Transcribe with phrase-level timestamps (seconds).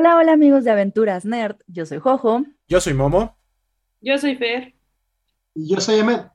[0.00, 2.44] Hola, hola amigos de Aventuras Nerd, yo soy Jojo.
[2.68, 3.36] Yo soy Momo.
[4.00, 4.76] Yo soy Fer.
[5.54, 6.30] Y yo soy Emet.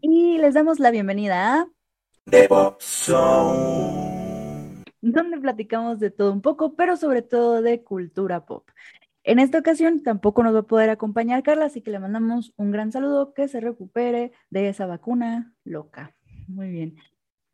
[0.00, 1.68] Y les damos la bienvenida a
[2.28, 4.82] The Pop Zone.
[5.00, 8.68] donde platicamos de todo un poco, pero sobre todo de cultura pop.
[9.22, 12.72] En esta ocasión tampoco nos va a poder acompañar Carla, así que le mandamos un
[12.72, 16.16] gran saludo, que se recupere de esa vacuna loca.
[16.48, 16.96] Muy bien.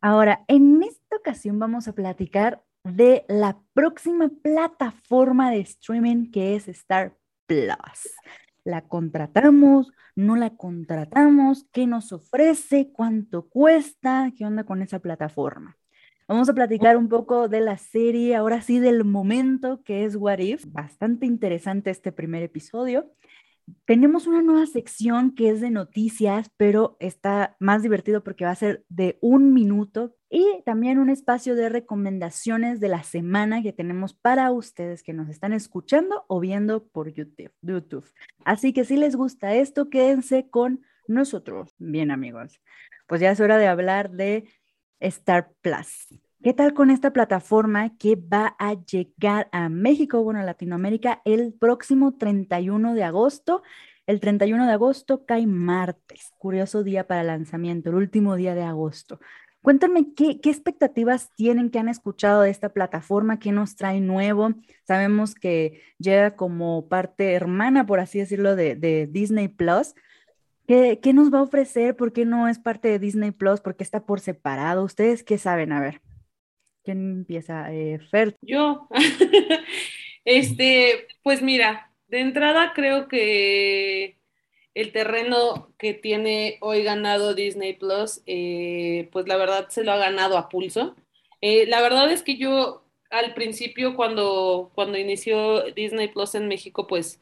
[0.01, 6.67] Ahora, en esta ocasión vamos a platicar de la próxima plataforma de streaming que es
[6.67, 7.15] Star
[7.45, 8.15] Plus.
[8.63, 9.91] ¿La contratamos?
[10.15, 11.65] ¿No la contratamos?
[11.71, 12.91] ¿Qué nos ofrece?
[12.91, 14.31] ¿Cuánto cuesta?
[14.37, 15.77] ¿Qué onda con esa plataforma?
[16.27, 20.39] Vamos a platicar un poco de la serie, ahora sí del momento que es What
[20.39, 20.65] If.
[20.67, 23.11] Bastante interesante este primer episodio.
[23.85, 28.55] Tenemos una nueva sección que es de noticias, pero está más divertido porque va a
[28.55, 34.13] ser de un minuto y también un espacio de recomendaciones de la semana que tenemos
[34.13, 38.11] para ustedes que nos están escuchando o viendo por YouTube.
[38.43, 41.75] Así que si les gusta esto, quédense con nosotros.
[41.77, 42.59] Bien amigos,
[43.07, 44.49] pues ya es hora de hablar de
[44.99, 46.07] Star Plus.
[46.43, 51.53] ¿Qué tal con esta plataforma que va a llegar a México, bueno, a Latinoamérica, el
[51.53, 53.63] próximo 31 de agosto?
[54.07, 59.21] El 31 de agosto cae martes, curioso día para lanzamiento, el último día de agosto.
[59.61, 64.49] Cuéntame qué, expectativas tienen, que han escuchado de esta plataforma, qué nos trae nuevo.
[64.85, 69.95] Sabemos que llega como parte hermana, por así decirlo, de, Disney Plus.
[70.67, 71.95] ¿Qué, ¿Qué nos va a ofrecer?
[71.95, 73.61] ¿Por qué no es parte de Disney Plus?
[73.61, 74.83] ¿Por qué está por separado?
[74.83, 75.71] ¿Ustedes qué saben?
[75.71, 76.01] A ver.
[76.83, 77.73] ¿Quién empieza?
[77.73, 78.35] Eh, Fer.
[78.41, 78.87] Yo.
[80.25, 84.17] este, pues mira, de entrada creo que
[84.73, 89.97] el terreno que tiene hoy ganado Disney Plus, eh, pues la verdad se lo ha
[89.97, 90.95] ganado a pulso.
[91.41, 96.87] Eh, la verdad es que yo al principio cuando, cuando inició Disney Plus en México,
[96.87, 97.21] pues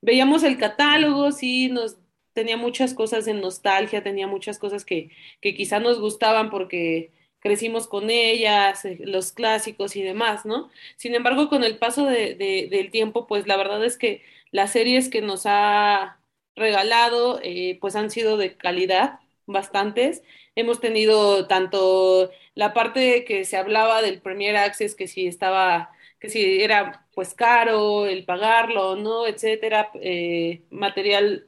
[0.00, 1.98] veíamos el catálogo, sí, nos
[2.32, 5.10] tenía muchas cosas en nostalgia, tenía muchas cosas que,
[5.40, 7.12] que quizá nos gustaban porque
[7.46, 10.70] crecimos con ellas, los clásicos y demás, ¿no?
[10.96, 12.34] Sin embargo, con el paso de,
[12.70, 16.18] del tiempo, pues la verdad es que las series que nos ha
[16.56, 20.22] regalado, eh, pues han sido de calidad, bastantes.
[20.56, 26.28] Hemos tenido tanto la parte que se hablaba del Premier Access, que si estaba, que
[26.28, 29.26] si era pues caro el pagarlo, ¿no?
[29.26, 31.46] Etcétera, eh, material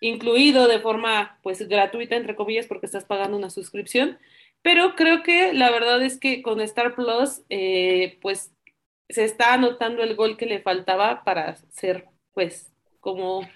[0.00, 4.18] incluido de forma pues gratuita, entre comillas, porque estás pagando una suscripción
[4.64, 8.50] pero creo que la verdad es que con Star Plus, eh, pues
[9.10, 13.46] se está anotando el gol que le faltaba para ser, pues, como,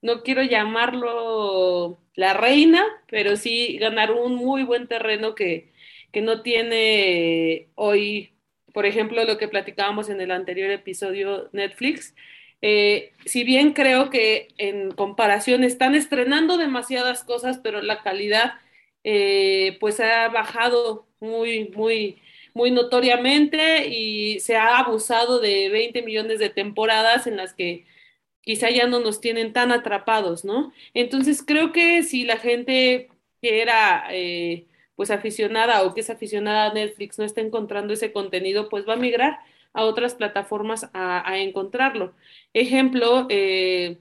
[0.00, 5.70] no quiero llamarlo la reina, pero sí ganar un muy buen terreno que,
[6.12, 8.32] que no tiene hoy,
[8.72, 12.14] por ejemplo, lo que platicábamos en el anterior episodio Netflix.
[12.62, 18.54] Eh, si bien creo que en comparación están estrenando demasiadas cosas, pero la calidad
[19.10, 22.20] eh, pues ha bajado muy, muy,
[22.52, 27.86] muy notoriamente y se ha abusado de 20 millones de temporadas en las que
[28.42, 30.72] quizá ya no nos tienen tan atrapados, ¿no?
[30.94, 33.08] Entonces creo que si la gente
[33.40, 34.66] que era eh,
[34.96, 38.94] pues aficionada o que es aficionada a Netflix no está encontrando ese contenido, pues va
[38.94, 39.38] a migrar
[39.72, 42.14] a otras plataformas a, encontrarlo.
[42.52, 43.98] Ejemplo, eh,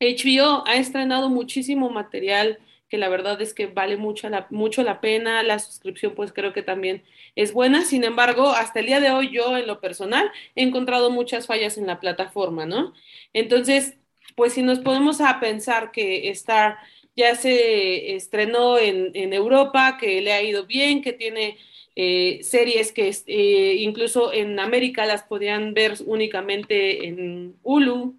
[0.00, 2.58] HBO ha estrenado muchísimo material
[2.92, 6.52] que la verdad es que vale mucho la, mucho la pena, la suscripción pues creo
[6.52, 7.02] que también
[7.36, 11.10] es buena, sin embargo, hasta el día de hoy yo en lo personal he encontrado
[11.10, 12.92] muchas fallas en la plataforma, ¿no?
[13.32, 13.96] Entonces,
[14.36, 16.76] pues si nos podemos a pensar que Star
[17.16, 21.56] ya se estrenó en, en Europa, que le ha ido bien, que tiene
[21.96, 28.18] eh, series que eh, incluso en América las podían ver únicamente en Hulu,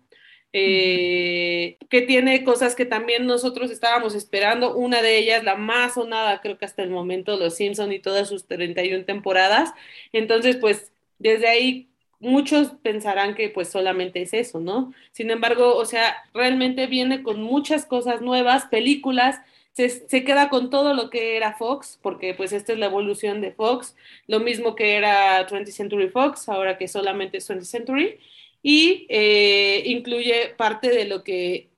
[0.54, 4.76] eh, que tiene cosas que también nosotros estábamos esperando.
[4.76, 8.30] Una de ellas, la más sonada, creo que hasta el momento, Los Simpson y todas
[8.30, 9.74] sus 31 temporadas.
[10.14, 11.90] Entonces, pues desde ahí
[12.20, 14.94] muchos pensarán que pues solamente es eso, ¿no?
[15.12, 19.42] Sin embargo, o sea, realmente viene con muchas cosas nuevas, películas.
[19.74, 23.42] Se, se, queda con todo lo que era Fox, porque pues esta es la evolución
[23.42, 23.96] de Fox,
[24.28, 28.20] lo mismo que era 20th Century Fox, ahora que solamente es 20th Century,
[28.64, 31.70] y eh, incluye parte de lo que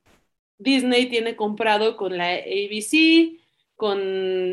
[0.60, 3.40] Disney tiene comprado con la ABC,
[3.76, 4.00] con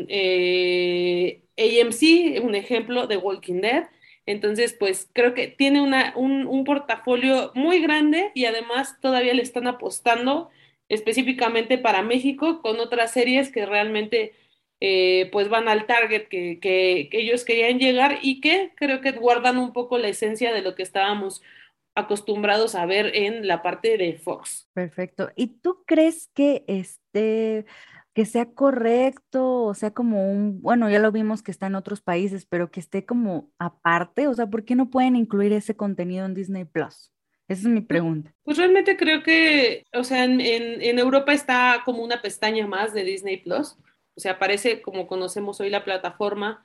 [0.09, 3.87] eh, AMC, un ejemplo de Walking Dead.
[4.25, 9.43] Entonces, pues creo que tiene una, un, un, portafolio muy grande y además todavía le
[9.43, 10.49] están apostando
[10.89, 14.33] específicamente para México con otras series que realmente
[14.79, 19.11] eh, pues van al target que, que, que ellos querían llegar y que creo que
[19.11, 21.41] guardan un poco la esencia de lo que estábamos
[21.95, 24.69] acostumbrados a ver en la parte de Fox.
[24.73, 25.29] Perfecto.
[25.35, 27.65] ¿Y tú crees que este
[28.13, 32.01] que sea correcto, o sea, como un, bueno, ya lo vimos que está en otros
[32.01, 36.25] países, pero que esté como aparte, o sea, ¿por qué no pueden incluir ese contenido
[36.25, 37.11] en Disney Plus?
[37.47, 38.33] Esa es mi Pues, pregunta.
[38.43, 42.93] Pues realmente creo que, o sea, en, en, en Europa está como una pestaña más
[42.93, 43.77] de Disney Plus.
[44.15, 46.63] O sea, aparece como conocemos hoy la plataforma,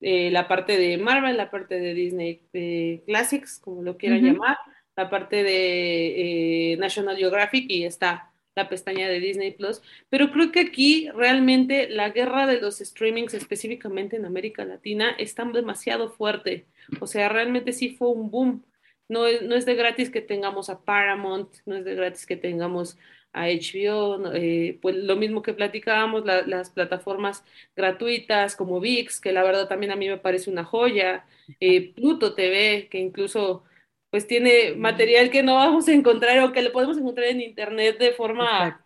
[0.00, 4.56] eh, la parte de Marvel, la parte de Disney eh, Classics, como lo quieran llamar,
[4.96, 9.82] la parte de eh, National Geographic y está la pestaña de Disney Plus.
[10.08, 15.44] Pero creo que aquí realmente la guerra de los streamings, específicamente en América Latina, está
[15.44, 16.66] demasiado fuerte.
[17.00, 18.64] O sea, realmente sí fue un boom.
[19.08, 22.36] No es, no es de gratis que tengamos a Paramount, no es de gratis que
[22.36, 22.98] tengamos
[23.42, 27.44] a HBO, eh, pues lo mismo que platicábamos, la, las plataformas
[27.76, 31.26] gratuitas como VIX, que la verdad también a mí me parece una joya,
[31.60, 33.64] eh, Pluto TV, que incluso
[34.10, 37.98] pues tiene material que no vamos a encontrar o que lo podemos encontrar en internet
[37.98, 38.82] de forma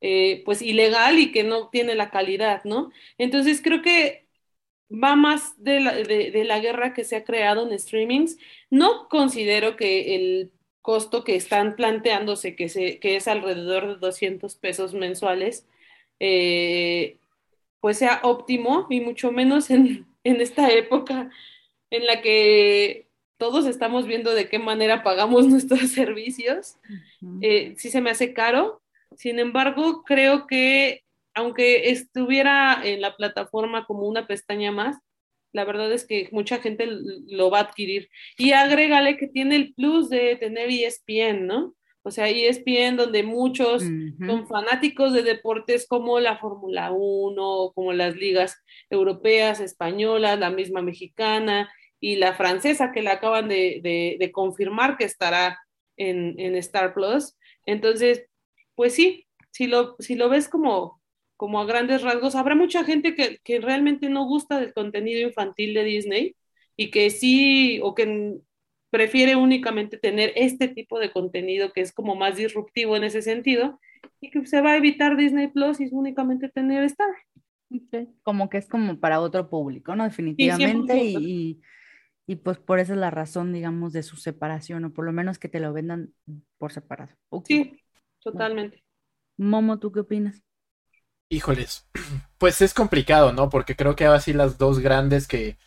[0.00, 2.90] eh, pues ilegal y que no tiene la calidad, ¿no?
[3.18, 4.26] Entonces creo que
[4.90, 8.38] va más de la, de, de la guerra que se ha creado en streamings.
[8.70, 10.52] No considero que el
[10.86, 15.66] costo que están planteándose, que, se, que es alrededor de 200 pesos mensuales,
[16.20, 17.18] eh,
[17.80, 21.28] pues sea óptimo y mucho menos en, en esta época
[21.90, 26.76] en la que todos estamos viendo de qué manera pagamos nuestros servicios.
[27.20, 27.40] Ujú.
[27.42, 28.80] Eh, sí se me hace caro,
[29.16, 31.02] sin embargo, creo que
[31.34, 34.98] aunque estuviera en la plataforma como una pestaña más,
[35.56, 36.86] la verdad es que mucha gente
[37.28, 38.08] lo va a adquirir.
[38.38, 41.74] Y agrégale que tiene el plus de tener ESPN, ¿no?
[42.02, 43.82] O sea, ESPN donde muchos
[44.26, 48.54] son fanáticos de deportes como la Fórmula 1, como las ligas
[48.90, 51.68] europeas, españolas, la misma mexicana
[51.98, 55.58] y la francesa que la acaban de, de- de confirmar que estará
[55.96, 57.34] en, en Star Plus.
[57.64, 58.24] Entonces,
[58.76, 61.00] pues sí, si lo, si lo ves como,
[61.36, 65.74] como a grandes rasgos, habrá mucha gente que, que realmente no gusta del contenido infantil
[65.74, 66.36] de Disney
[66.76, 68.34] y que sí, o que
[68.90, 73.80] prefiere únicamente tener este tipo de contenido que es como más disruptivo en ese sentido
[74.20, 77.08] y que se va a evitar Disney Plus y únicamente tener Star.
[77.70, 80.04] Ok, Como que es como para otro público, ¿no?
[80.04, 80.96] Definitivamente.
[80.96, 81.20] 100%.
[81.20, 81.60] Y,
[82.26, 85.12] y, y pues por esa es la razón, digamos, de su separación, o por lo
[85.12, 86.14] menos que te lo vendan
[86.58, 87.12] por separado.
[87.44, 87.82] Sí,
[88.20, 88.82] totalmente.
[89.38, 90.42] Momo, ¿tú qué opinas?
[91.28, 91.86] Híjoles,
[92.38, 93.48] pues es complicado, ¿no?
[93.50, 95.58] Porque creo que ahora sí las dos grandes que,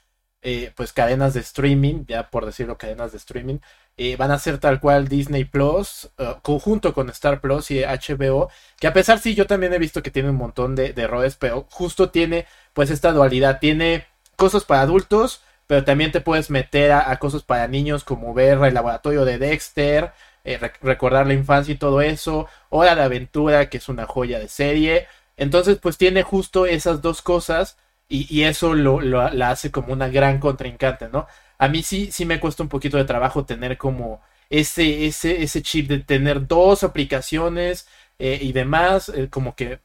[0.42, 3.60] eh, pues cadenas de streaming, ya por decirlo cadenas de streaming,
[3.98, 8.50] eh, van a ser tal cual Disney Plus, uh, conjunto con Star Plus y HBO,
[8.80, 11.68] que a pesar sí yo también he visto que tiene un montón de, de pero
[11.70, 14.06] justo tiene pues esta dualidad, tiene
[14.38, 18.74] cosas para adultos, pero también te puedes meter a, cosas para niños como ver el
[18.74, 20.14] laboratorio de Dexter,
[20.46, 24.40] eh, rec recordar la infancia y todo eso, Hora de Aventura, que es una joya
[24.40, 25.08] de serie,
[25.40, 27.78] entonces, pues tiene justo esas dos cosas
[28.10, 31.28] y, eso lo, lo, la hace como una gran contrincante, ¿no?
[31.58, 35.62] A mí sí, sí me cuesta un poquito de trabajo tener como ese, ese, ese
[35.62, 37.88] chip de tener dos aplicaciones
[38.18, 39.80] eh, y demás, eh, como que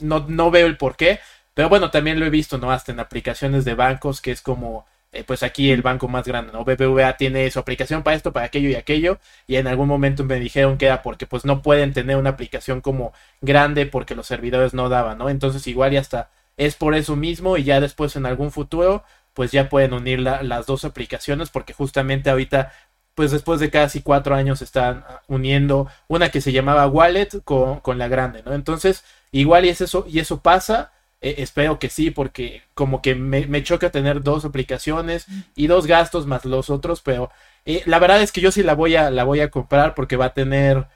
[0.00, 1.20] no, no veo el por qué,
[1.54, 2.70] pero bueno, también lo he visto, ¿no?
[2.70, 6.52] Hasta en aplicaciones de bancos, que es como, eh, pues aquí el banco más grande,
[6.52, 6.64] ¿no?
[6.64, 10.38] BBVA tiene su aplicación para esto, para aquello y aquello, y en algún momento me
[10.38, 14.72] dijeron que era porque pues no pueden tener una aplicación como grande porque los servidores
[14.74, 15.28] no daban, ¿no?
[15.28, 19.52] Entonces igual ya está, es por eso mismo y ya después en algún futuro pues
[19.52, 22.72] ya pueden unir la, las dos aplicaciones porque justamente ahorita
[23.14, 27.98] pues después de casi cuatro años están uniendo una que se llamaba Wallet con, con
[27.98, 28.54] la grande, ¿no?
[28.54, 33.14] Entonces igual y es eso, y eso pasa, eh, espero que sí, porque como que
[33.14, 37.30] me, me, choca tener dos aplicaciones y dos gastos más los otros, pero
[37.66, 40.16] eh, la verdad es que yo sí la voy a, la voy a comprar porque
[40.16, 40.86] va a tener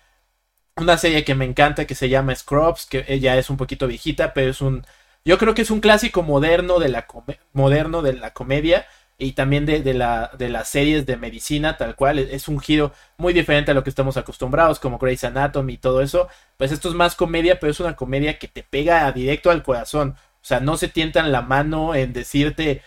[0.76, 4.34] una serie que me encanta que se llama Scrubs, que ella es un poquito viejita,
[4.34, 4.84] pero es un,
[5.24, 7.06] yo creo que es un clásico moderno de la,
[7.52, 11.94] moderno de la comedia y también de, de, la, de las series de medicina, tal
[11.94, 15.78] cual, es un giro muy diferente a lo que estamos acostumbrados, como Grey's Anatomy y
[15.78, 19.50] todo eso, pues esto es más comedia, pero es una comedia que te pega directo
[19.50, 22.82] al corazón, o sea, no se tientan la mano en decirte,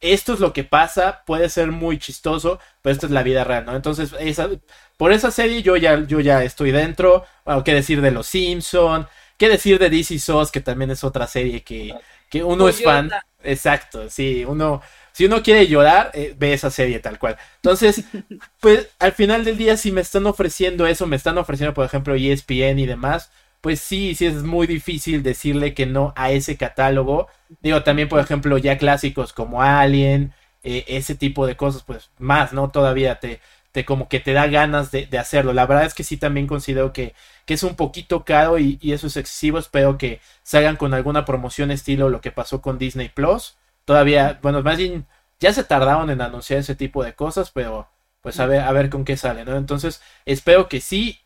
[0.00, 3.64] esto es lo que pasa, puede ser muy chistoso, pero esto es la vida real,
[3.66, 3.76] ¿no?
[3.76, 4.48] Entonces, esa,
[4.96, 9.06] por esa serie yo ya, yo ya estoy dentro, bueno, qué decir de Los Simpson,
[9.36, 11.94] qué decir de DC SOS, que también es otra serie que,
[12.28, 13.10] que uno es fan,
[13.42, 14.80] exacto, sí, uno
[15.12, 17.36] si uno quiere llorar, eh, ve esa serie tal cual.
[17.56, 18.04] Entonces,
[18.60, 22.14] pues al final del día, si me están ofreciendo eso, me están ofreciendo, por ejemplo,
[22.14, 27.28] ESPN y demás, pues sí, sí es muy difícil decirle que no a ese catálogo.
[27.60, 30.32] Digo, también, por ejemplo, ya clásicos como Alien,
[30.64, 32.70] eh, ese tipo de cosas, pues más, ¿no?
[32.70, 33.40] Todavía te,
[33.72, 35.52] te como que te da ganas de, de hacerlo.
[35.52, 37.14] La verdad es que sí también considero que,
[37.46, 39.58] que es un poquito caro y, y eso es excesivo.
[39.58, 43.56] Espero que salgan con alguna promoción estilo lo que pasó con Disney Plus.
[43.84, 45.06] Todavía, bueno, más bien
[45.40, 47.88] ya se tardaron en anunciar ese tipo de cosas, pero
[48.20, 49.56] pues a ver, a ver con qué sale, ¿no?
[49.56, 51.20] Entonces, espero que sí,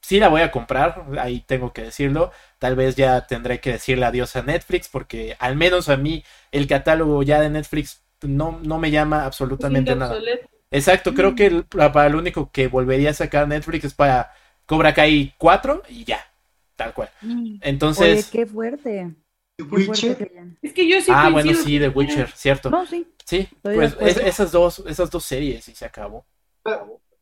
[0.00, 2.32] sí la voy a comprar, ahí tengo que decirlo.
[2.58, 6.66] Tal vez ya tendré que decirle adiós a Netflix, porque al menos a mí el
[6.66, 10.14] catálogo ya de Netflix no, no me llama absolutamente nada.
[10.14, 10.48] obsoleto.
[10.70, 14.32] Exacto, creo que el- para lo único que volvería a sacar Netflix es para
[14.66, 16.20] Cobra Kai 4 y ya,
[16.76, 17.10] tal cual.
[17.20, 19.14] Oye, Entonces, Qué fuerte,
[19.62, 20.56] Witcher.
[20.62, 22.70] Es que yo sí ah, bueno, sí, The Witcher, cierto.
[22.70, 23.06] No, sí.
[23.24, 26.24] Sí, pues es- esas dos, esas dos series y se acabó.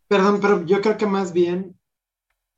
[0.08, 1.76] Perdón, pero yo creo que más bien,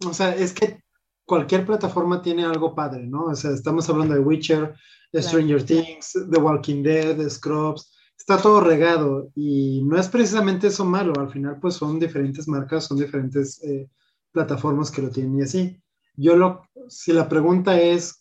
[0.06, 0.82] o sea, es que
[1.24, 3.24] cualquier plataforma tiene algo padre, ¿no?
[3.24, 4.74] O sea, estamos hablando de Witcher,
[5.12, 10.66] de Stranger Things, The Walking Dead, de Scrubs, está todo regado y no es precisamente
[10.66, 13.88] eso malo, al final pues son diferentes marcas, son diferentes eh,
[14.32, 15.80] plataformas que lo tienen y así.
[16.16, 18.17] Yo lo, si la pregunta es,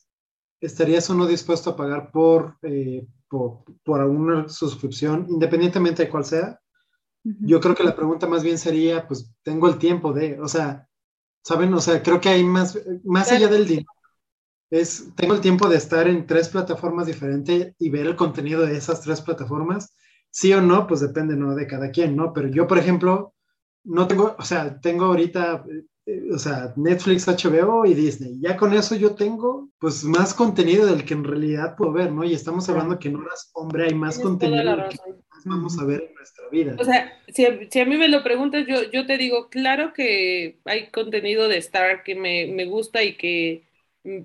[0.61, 6.25] ¿estarías o no dispuesto a pagar por, eh, por, por una suscripción, independientemente de cuál
[6.25, 6.59] sea?
[7.23, 10.87] Yo creo que la pregunta más bien sería, pues, tengo el tiempo de, o sea,
[11.43, 11.73] ¿saben?
[11.73, 13.91] O sea, creo que hay más, más allá del dinero.
[14.69, 18.77] Es, tengo el tiempo de estar en tres plataformas diferentes y ver el contenido de
[18.77, 19.95] esas tres plataformas.
[20.29, 21.55] Sí o no, pues depende, ¿no?
[21.55, 22.33] De cada quien, ¿no?
[22.33, 23.33] Pero yo, por ejemplo,
[23.83, 25.85] no tengo, o sea, tengo ahorita, eh,
[26.33, 28.39] o sea, Netflix, HBO y Disney.
[28.39, 32.23] Ya con eso yo tengo, pues, más contenido del que en realidad puedo ver, ¿no?
[32.23, 35.25] Y estamos hablando que en horas, hombre, hay más Tienes contenido que razón.
[35.29, 36.75] más vamos a ver en nuestra vida.
[36.79, 39.93] O sea, si a, si a mí me lo preguntas, yo, yo te digo, claro
[39.93, 43.63] que hay contenido de Star que me, me gusta y que
[44.03, 44.21] mm,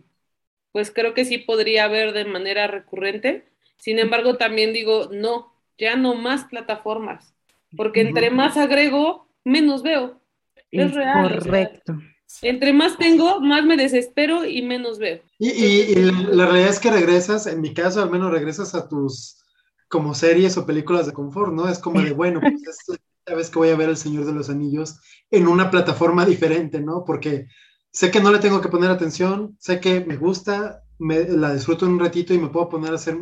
[0.72, 3.46] pues creo que sí podría ver de manera recurrente.
[3.78, 7.34] Sin embargo, también digo, no, ya no más plataformas,
[7.76, 10.21] porque entre más agrego, menos veo.
[10.72, 11.52] Es real, o sea.
[11.52, 11.94] Correcto.
[12.40, 15.20] Entre más tengo, más me desespero y menos veo.
[15.38, 18.88] Y, y- y la, realidad es que regresas, en mi caso al menos regresas a
[18.88, 19.38] tus
[19.88, 21.68] como series o películas de confort, ¿no?
[21.68, 24.24] Es como de, bueno, pues es la primera vez que voy a ver El Señor
[24.24, 24.96] de los Anillos
[25.30, 27.04] en una plataforma diferente, ¿no?
[27.04, 27.48] Porque
[27.90, 31.86] sé que no le tengo que poner atención, sé que me gusta, me, la disfruto
[31.86, 33.18] un ratito y me puedo poner a hacer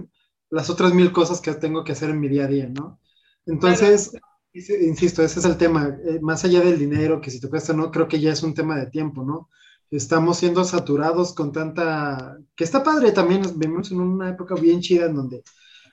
[0.51, 3.01] las otras mil cosas que tengo que hacer en mi día a día, ¿no?
[3.47, 4.13] Entonces,
[4.53, 7.91] insisto, ese es el tema, eh, más allá del dinero, que si te cuesta, no,
[7.91, 9.49] creo que ya es un tema de tiempo, ¿no?
[9.91, 15.07] Estamos siendo saturados con tanta, que está padre también, vivimos en una época bien chida
[15.07, 15.43] en donde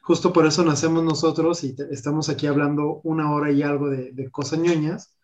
[0.03, 4.11] justo por eso nacemos nosotros y te- estamos aquí hablando una hora y algo de,
[4.13, 5.15] de cosas ñoñas,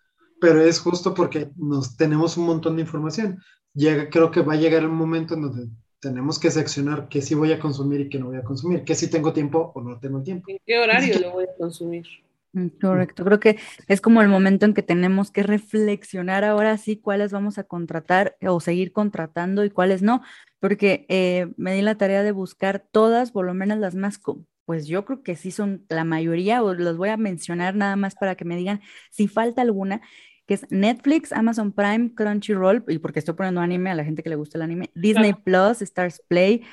[0.42, 3.40] pero es justo porque nos tenemos un montón de información.
[3.74, 7.34] Llega, creo que va a llegar el momento en donde tenemos que seccionar qué sí
[7.36, 10.00] voy a consumir y qué no voy a consumir, qué sí tengo tiempo o no
[10.00, 10.50] tengo tiempo.
[10.50, 12.06] ¿En qué horario lo voy a consumir?
[12.54, 13.58] Mm, Correcto, creo que
[13.88, 18.38] es como el momento en que tenemos que reflexionar ahora sí cuáles vamos a contratar
[18.48, 20.22] o seguir contratando y cuáles no,
[20.60, 24.20] porque eh, me di la tarea de buscar todas, por lo menos las más,
[24.66, 28.14] pues yo creo que sí son la mayoría, o las voy a mencionar nada más
[28.16, 30.02] para que me digan si falta alguna,
[30.46, 34.30] que es Netflix, Amazon Prime, Crunchyroll, y porque estoy poniendo anime a la gente que
[34.30, 36.64] le gusta el anime, Disney Plus, Stars Play,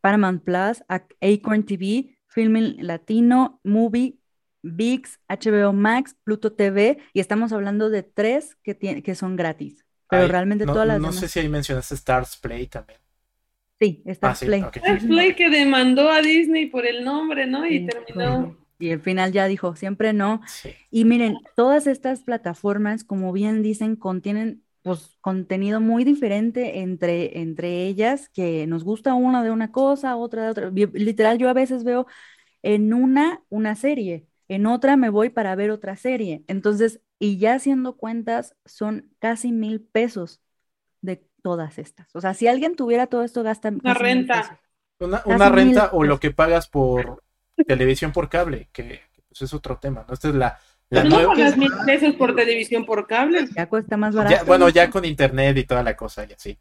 [0.00, 4.19] Paramount Plus, Ac- Acorn TV, Filming Latino, Movie,
[4.62, 9.84] VIX, HBO Max, Pluto TV, y estamos hablando de tres que, tien- que son gratis.
[10.08, 11.24] Pero Ay, realmente no, todas las no demás.
[11.24, 13.00] sé si ahí mencionaste Stars Play también.
[13.80, 14.62] Sí, Ah, Stars sí, Play.
[14.62, 14.76] ok.
[14.82, 17.66] Es Play que demandó a Disney por el nombre, ¿no?
[17.66, 18.54] Y Sí, terminó.
[18.78, 20.40] Y al final ya dijo, siempre no.
[20.44, 20.74] Sí.
[20.90, 27.86] Y miren, todas estas plataformas, como bien dicen, contienen pues contenido muy diferente entre, entre
[27.86, 30.70] ellas, que nos gusta una de una cosa, otra de otra.
[30.94, 32.06] Literal, yo a veces veo
[32.62, 36.44] en una una serie, en otra me voy para ver otra serie.
[36.48, 40.40] Entonces, y ya haciendo cuentas, son casi mil pesos
[41.02, 42.08] de todas estas.
[42.14, 44.42] O sea, si alguien tuviera todo esto, gasta Una renta.
[44.42, 44.56] pesos.
[45.00, 47.22] Una, una renta o lo que pagas por
[47.66, 50.14] televisión por cable, que pues, es otro tema, ¿no?
[50.14, 50.58] Esta es la,
[50.90, 53.46] la No pagas mil pesos por televisión por cable.
[53.56, 54.46] Ya cuesta más ya- barato.
[54.46, 56.58] bueno, ya con internet y toda la cosa, ya sí.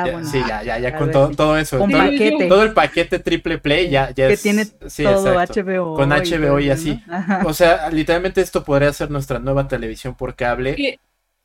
[0.00, 0.28] Ah, Ya- bueno.
[0.30, 1.76] sí, ya, ya, ya con todo, todo eso.
[1.78, 2.46] Con todo, paquete.
[2.48, 5.60] todo el paquete triple play ya, ya que es- tiene sí, todo exacto.
[5.60, 5.94] HBO.
[5.96, 7.02] Con HBO y así.
[7.44, 10.98] O sea, literalmente esto podría ser nuestra nueva televisión por cable.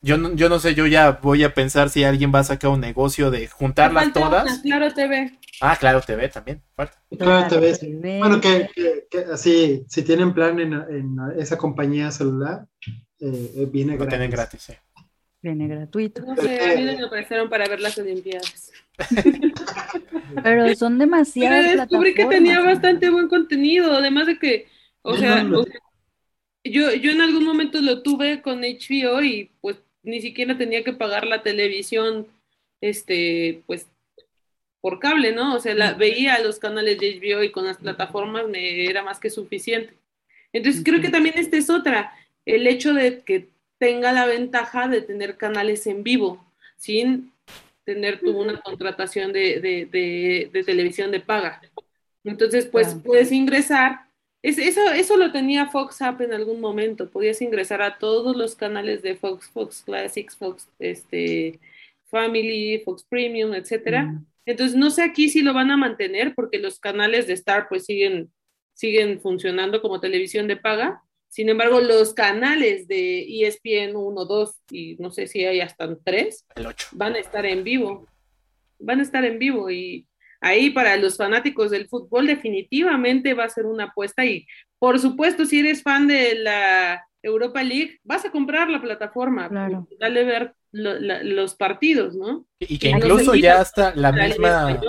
[0.06, 2.70] Yo no, yo no sé, yo ya voy a pensar si alguien va a sacar
[2.70, 4.60] un negocio de juntarlas Falta una, todas.
[4.60, 5.40] Claro TV.
[5.62, 6.94] Ah, claro, TV también, falta.
[7.18, 7.80] Claro, ves.
[7.80, 8.20] TV.
[8.20, 12.66] Bueno, que, que- que así, si tienen plan en, en esa compañía celular,
[13.20, 14.10] eh, eh, viene Lo gratis.
[14.10, 14.74] tienen gratis, sí.
[15.44, 16.22] Viene gratuito.
[16.22, 18.72] No sé, a mí no me ofrecieron para ver las Olimpiadas.
[20.42, 24.68] Pero son Pero demasiadas descubrí que tenía bastante buen contenido, además de que,
[25.02, 25.82] o sea, o sea,
[26.64, 30.94] yo, yo en algún momento lo tuve con HBO y pues ni siquiera tenía que
[30.94, 32.26] pagar la televisión,
[32.80, 33.88] este, pues
[34.80, 35.56] por cable, ¿no?
[35.56, 39.20] O sea, la, veía los canales de HBO y con las plataformas me era más
[39.20, 39.94] que suficiente.
[40.54, 42.14] Entonces creo que también esta es otra,
[42.46, 43.53] el hecho de que
[43.84, 46.42] tenga la ventaja de tener canales en vivo,
[46.78, 47.34] sin
[47.84, 51.62] tener tú una contratación de, de, de, de televisión de paga.
[52.24, 53.02] Entonces, pues Claro.
[53.04, 54.06] puedes ingresar.
[54.42, 57.10] Es, eso, eso lo tenía Fox App en algún momento.
[57.10, 61.60] Podías ingresar a todos los canales de Fox, Fox Classics, Fox este,
[62.06, 64.04] Family, Fox Premium, etcétera.
[64.04, 64.26] Mm.
[64.46, 67.84] Entonces, no sé aquí si lo van a mantener porque los canales de Star pues
[67.84, 68.32] siguen,
[68.74, 71.04] siguen funcionando como televisión de paga.
[71.34, 76.46] Sin embargo, los canales de ESPN 1, 2 y no sé si hay hasta 3
[76.56, 76.90] El 8.
[76.92, 78.06] van a estar en vivo.
[78.78, 80.06] Van a estar en vivo y
[80.42, 84.46] ahí para los fanáticos del fútbol definitivamente va a ser una apuesta y
[84.78, 89.88] por supuesto si eres fan de la Europa League vas a comprar la plataforma, Claro.
[90.00, 92.46] dale ver lo- la- los partidos, ¿no?
[92.60, 94.80] Y que Y incluso ya hasta la misma,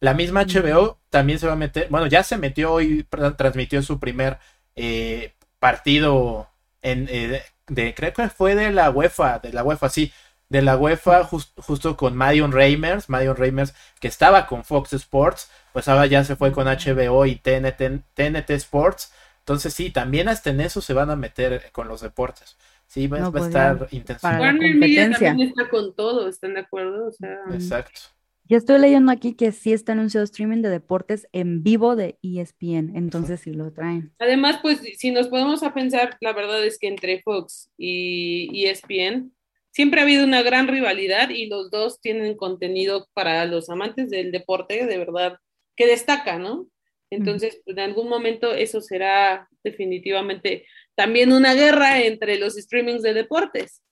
[0.00, 3.80] la misma HBO también se va a meter, bueno, ya se metió hoy, perdón, transmitió
[3.82, 4.38] su primer
[4.74, 5.34] eh,
[5.64, 6.50] partido
[6.82, 10.12] en, eh, de, creo que fue de la UEFA, de la UEFA, sí,
[10.50, 15.50] de la UEFA jus- justo con Marion Reimers, Marion Reimers que estaba con Fox Sports,
[15.72, 20.50] pues ahora ya se fue con HBO y TNT, TNT Sports, entonces sí, también hasta
[20.50, 22.58] en eso se van a meter con los deportes.
[22.86, 24.26] Sí, va, No, va a estar intenso.
[24.28, 24.70] Warner Media
[25.06, 25.28] competencia.
[25.28, 27.08] también está con todo, ¿están de acuerdo?
[27.08, 28.00] O sea, Exacto.
[28.46, 32.94] Ya estoy leyendo aquí que sí está anunciado streaming de deportes en vivo de ESPN,
[32.94, 34.12] entonces sí lo traen.
[34.18, 39.32] Además, pues si nos podemos a pensar, la verdad es que entre Fox y ESPN
[39.70, 44.30] siempre ha habido una gran rivalidad y los dos tienen contenido para los amantes del
[44.30, 45.38] deporte, de verdad,
[45.74, 46.68] que destaca, ¿no?
[47.10, 53.82] Entonces, en algún momento eso será definitivamente también una guerra entre los streamings de deportes.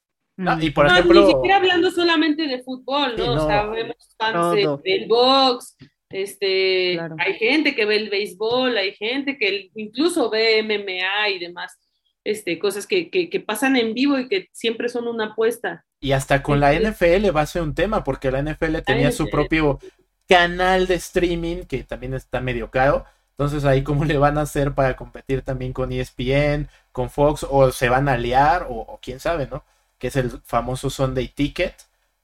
[0.44, 3.24] No, y por no, ejemplo, ni siquiera hablando solamente de fútbol, ¿no?
[3.24, 3.44] Sí, no.
[3.44, 5.76] O sea, vemos fans de- del box,
[6.10, 7.16] este, Claro.
[7.18, 11.78] hay gente que ve el béisbol, hay gente que incluso ve MMA y demás,
[12.24, 15.84] este, cosas que, que, que pasan en vivo y que siempre son una apuesta.
[16.00, 16.72] Y hasta con la.
[16.74, 19.30] NFL va a ser un tema, porque la NFL tenía su NFL.
[19.30, 19.78] propio
[20.28, 23.04] canal de streaming que también está medio caro.
[23.30, 27.72] Entonces ahí cómo le van a hacer para competir también con ESPN, con Fox, o
[27.72, 29.64] se van a aliar, o, o quién sabe, ¿no?
[30.02, 31.74] Que es el famoso Sunday Ticket,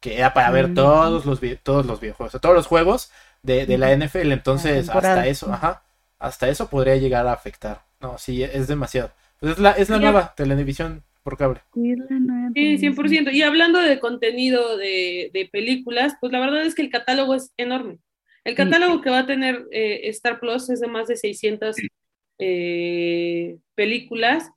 [0.01, 0.75] que era para ver Mm.
[0.75, 3.12] todos los todos los videojuegos, o sea, todos los juegos
[3.45, 3.93] de, de la.
[3.97, 4.33] NFL.
[4.33, 5.14] Entonces, temporada.
[5.14, 5.83] hasta eso, ajá,
[6.19, 7.83] hasta eso podría llegar a afectar.
[8.01, 9.12] No, sí, es demasiado.
[9.38, 10.03] Pues es la, es la Sí.
[10.03, 11.61] nueva televisión por cable.
[11.73, 12.95] Sí, es la nueva Sí, televisión.
[12.95, 13.31] 100%.
[13.31, 17.53] Y hablando de contenido de, de películas, pues la verdad es que el catálogo es
[17.57, 17.99] enorme.
[18.45, 21.77] El catálogo que va a tener eh, Star Plus es de más de 600
[22.41, 24.51] eh, películas,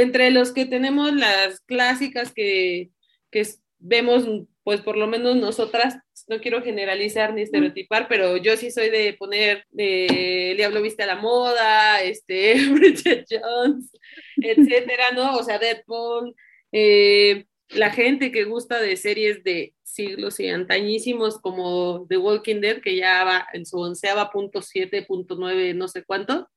[0.00, 2.90] entre los que tenemos las clásicas que,
[3.30, 3.46] que
[3.78, 4.24] vemos,
[4.64, 9.12] pues por lo menos nosotras, no quiero generalizar ni estereotipar, pero yo sí soy de
[9.12, 13.92] poner de El Diablo Viste a la Moda, este, Bridget Jones,
[14.36, 15.36] etcétera, ¿no?
[15.36, 16.34] O sea, Deadpool,
[16.72, 22.80] eh, la gente que gusta de series de siglos y antañísimos como The Walking Dead,
[22.80, 26.48] que ya va en su onceava punto siete, punto nueve, no sé cuánto,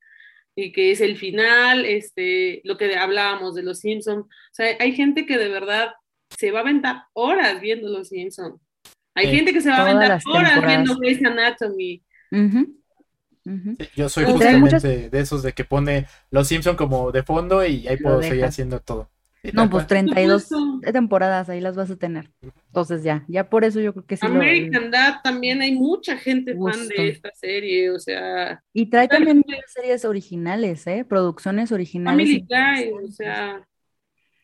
[0.60, 4.24] y que es el final, este, lo que hablábamos de los Simpsons.
[4.26, 5.92] O sea, hay gente que de verdad
[6.36, 8.60] se va a aventar horas viendo los Simpsons.
[9.14, 9.36] Hay Sí.
[9.36, 10.66] gente que se va a aventar horas temporadas.
[10.66, 12.02] viendo Grey's Anatomy.
[13.96, 17.86] Yo soy justamente muchas- de esos de que pone los Simpson como de fondo y
[17.88, 19.08] ahí puedo seguir haciendo todo.
[19.52, 19.86] No, pues cual.
[19.86, 20.92] 32 Supuesto.
[20.92, 22.30] temporadas ahí las vas a tener.
[22.66, 26.16] Entonces ya, ya por eso yo creo que sí lo- American Dad también hay mucha
[26.16, 31.04] gente fan de esta serie, o sea, Y trae también muchas series originales, ¿eh?
[31.08, 32.28] Producciones originales.
[32.28, 33.64] Family Guy, o sea.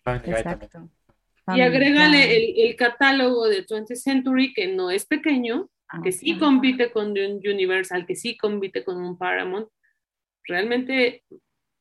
[0.07, 0.88] Exacto.
[1.54, 5.68] y agrégale el, el catálogo de 20th Century, que no es pequeño,
[6.02, 9.68] que sí compite con un Universal, que sí compite con un Paramount.
[10.46, 11.24] Realmente,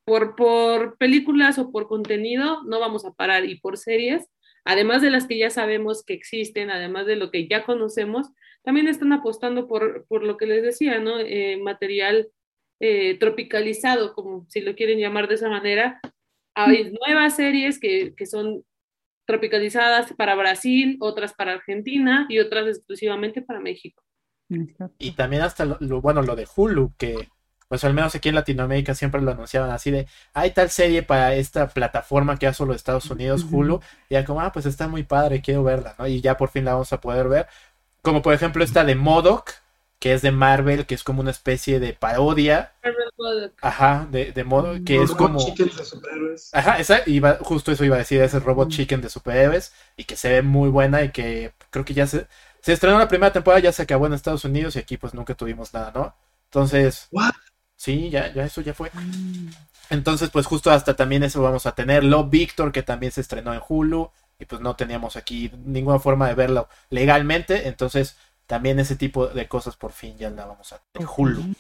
[0.06, 3.46] por, por películas o por contenido, no vamos a parar.
[3.46, 4.28] Y por series,
[4.66, 8.28] además de las que ya sabemos que existen, además de lo que ya conocemos,
[8.64, 11.20] también están apostando por, por lo que les decía, ¿no?
[11.20, 12.30] Eh, material
[12.80, 16.00] eh, tropicalizado, como si lo quieren llamar de esa manera.
[16.56, 18.64] Hay nuevas series que, que son
[19.26, 24.04] tropicalizadas para Brasil, otras para Argentina y otras exclusivamente para México.
[25.00, 27.16] Y también hasta lo, lo- bueno, lo de Hulu, que
[27.74, 31.34] pues al menos aquí en Latinoamérica siempre lo anunciaban así de, hay tal serie para
[31.34, 33.48] esta plataforma que ya solo Estados Unidos.
[33.50, 36.06] Hulu, y ya como, ah, pues está muy padre, quiero verla, ¿no?
[36.06, 37.48] Y ya por fin la vamos a poder ver.
[38.04, 39.54] Como por ejemplo esta de Modoc,
[39.98, 42.74] que es de Marvel, que es como una especie de parodia.
[43.60, 45.40] Ajá, de, de modo que Los es Robot como...
[45.40, 46.50] Chickens de superhéroes.
[46.54, 48.70] Ajá, esa, iba, justo eso iba a decir, ese Robot.
[48.70, 52.28] Chicken de superhéroes y que se ve muy buena y que creo que ya se,
[52.62, 55.34] se estrenó la primera temporada, ya se acabó en Estados Unidos y aquí pues nunca
[55.34, 56.16] tuvimos nada, ¿no?
[56.54, 57.32] Entonces, What?
[57.84, 58.90] Sí, ya, ya eso ya fue.
[58.94, 59.50] Mm.
[59.90, 62.04] Entonces, pues justo hasta también eso vamos a tener.
[62.04, 66.28] Love Victor, que también se estrenó en Hulu, y pues no teníamos aquí ninguna forma
[66.28, 67.68] de verlo legalmente.
[67.68, 68.16] Entonces,
[68.48, 71.54] también ese tipo de cosas por fin ya la vamos a en Hulu.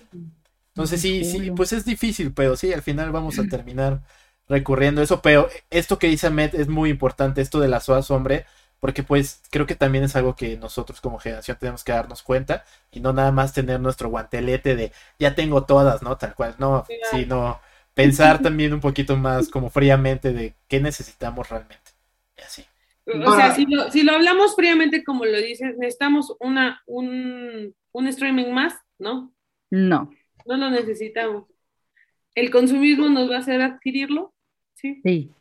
[0.69, 4.01] Entonces, sí, sí, pues es difícil, pero sí, al final vamos a terminar
[4.47, 5.21] recurriendo a eso.
[5.21, 8.45] Pero esto que dice Ahmed es muy importante, esto de la soa hombre,
[8.83, 12.65] porque pues creo que también es algo que nosotros como generación tenemos que darnos cuenta
[12.91, 16.17] y no nada más tener nuestro guantelete de ya tengo todas, ¿no?
[16.17, 17.61] Tal cual, no, sino
[17.93, 21.91] pensar también un poquito más como fríamente de qué necesitamos realmente.
[22.37, 22.65] Y así.
[23.25, 28.07] O sea, si lo, si lo hablamos fríamente, como lo dices, necesitamos una, un, un
[28.07, 29.33] streaming más, ¿no?
[29.71, 30.11] No,
[30.45, 31.45] No lo necesitamos.
[32.35, 34.33] ¿El consumismo nos va a hacer adquirirlo?
[34.73, 34.99] Sí.
[35.05, 35.31] sí.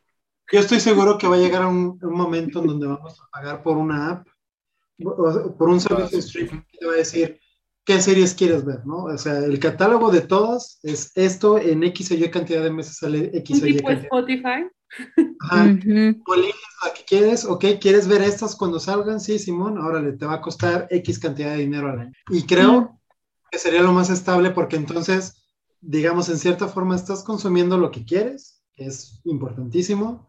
[0.52, 3.62] Yo estoy seguro que va a llegar un, un momento en donde vamos a pagar
[3.62, 4.28] por una app,
[5.02, 7.40] o por un servicio de streaming que te va a decir
[7.84, 9.04] qué series quieres ver, ¿no?
[9.04, 12.98] O sea, el catálogo de todas es esto en X o Y cantidad de meses
[12.98, 14.04] sale X o Y tipo cantidad.
[14.04, 14.68] Spotify.
[15.40, 15.64] Ajá.
[15.64, 16.22] Ujú.
[16.24, 19.20] Tú eliges la que quieres, ok, ¿quieres ver estas cuando salgan?
[19.20, 22.12] Sí, Simón, órale, te va a costar X cantidad de dinero al año.
[22.28, 23.00] Y creo
[23.50, 25.42] que sería lo más estable porque entonces,
[25.80, 30.28] digamos, en cierta forma estás consumiendo lo que quieres, que es importantísimo.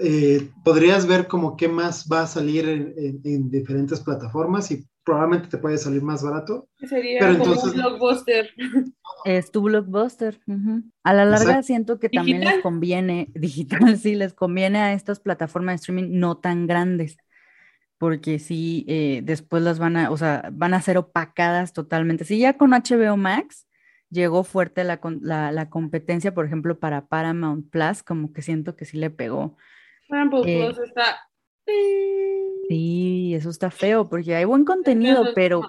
[0.00, 4.86] Eh, podrías ver como qué más va a salir en, en- en diferentes plataformas y
[5.04, 6.68] probablemente te puede salir más barato.
[6.78, 8.50] sería Pero como entonces- un blockbuster.
[9.24, 10.40] Es tu blockbuster.
[11.04, 11.62] A la larga Exacto.
[11.66, 16.38] siento que también les conviene, digital, sí, les conviene a estas plataformas de streaming no
[16.38, 17.16] tan grandes,
[17.98, 22.24] porque sí, eh, después las van a, o sea, van a ser opacadas totalmente.
[22.24, 23.66] Si ya con HBO Max
[24.10, 28.84] llegó fuerte la, la, la competencia, por ejemplo, para Paramount Plus, como que siento que
[28.84, 29.56] sí le pegó.
[30.12, 31.20] Eh, Plus está.
[32.68, 35.62] Sí, eso está feo, porque hay buen contenido, pero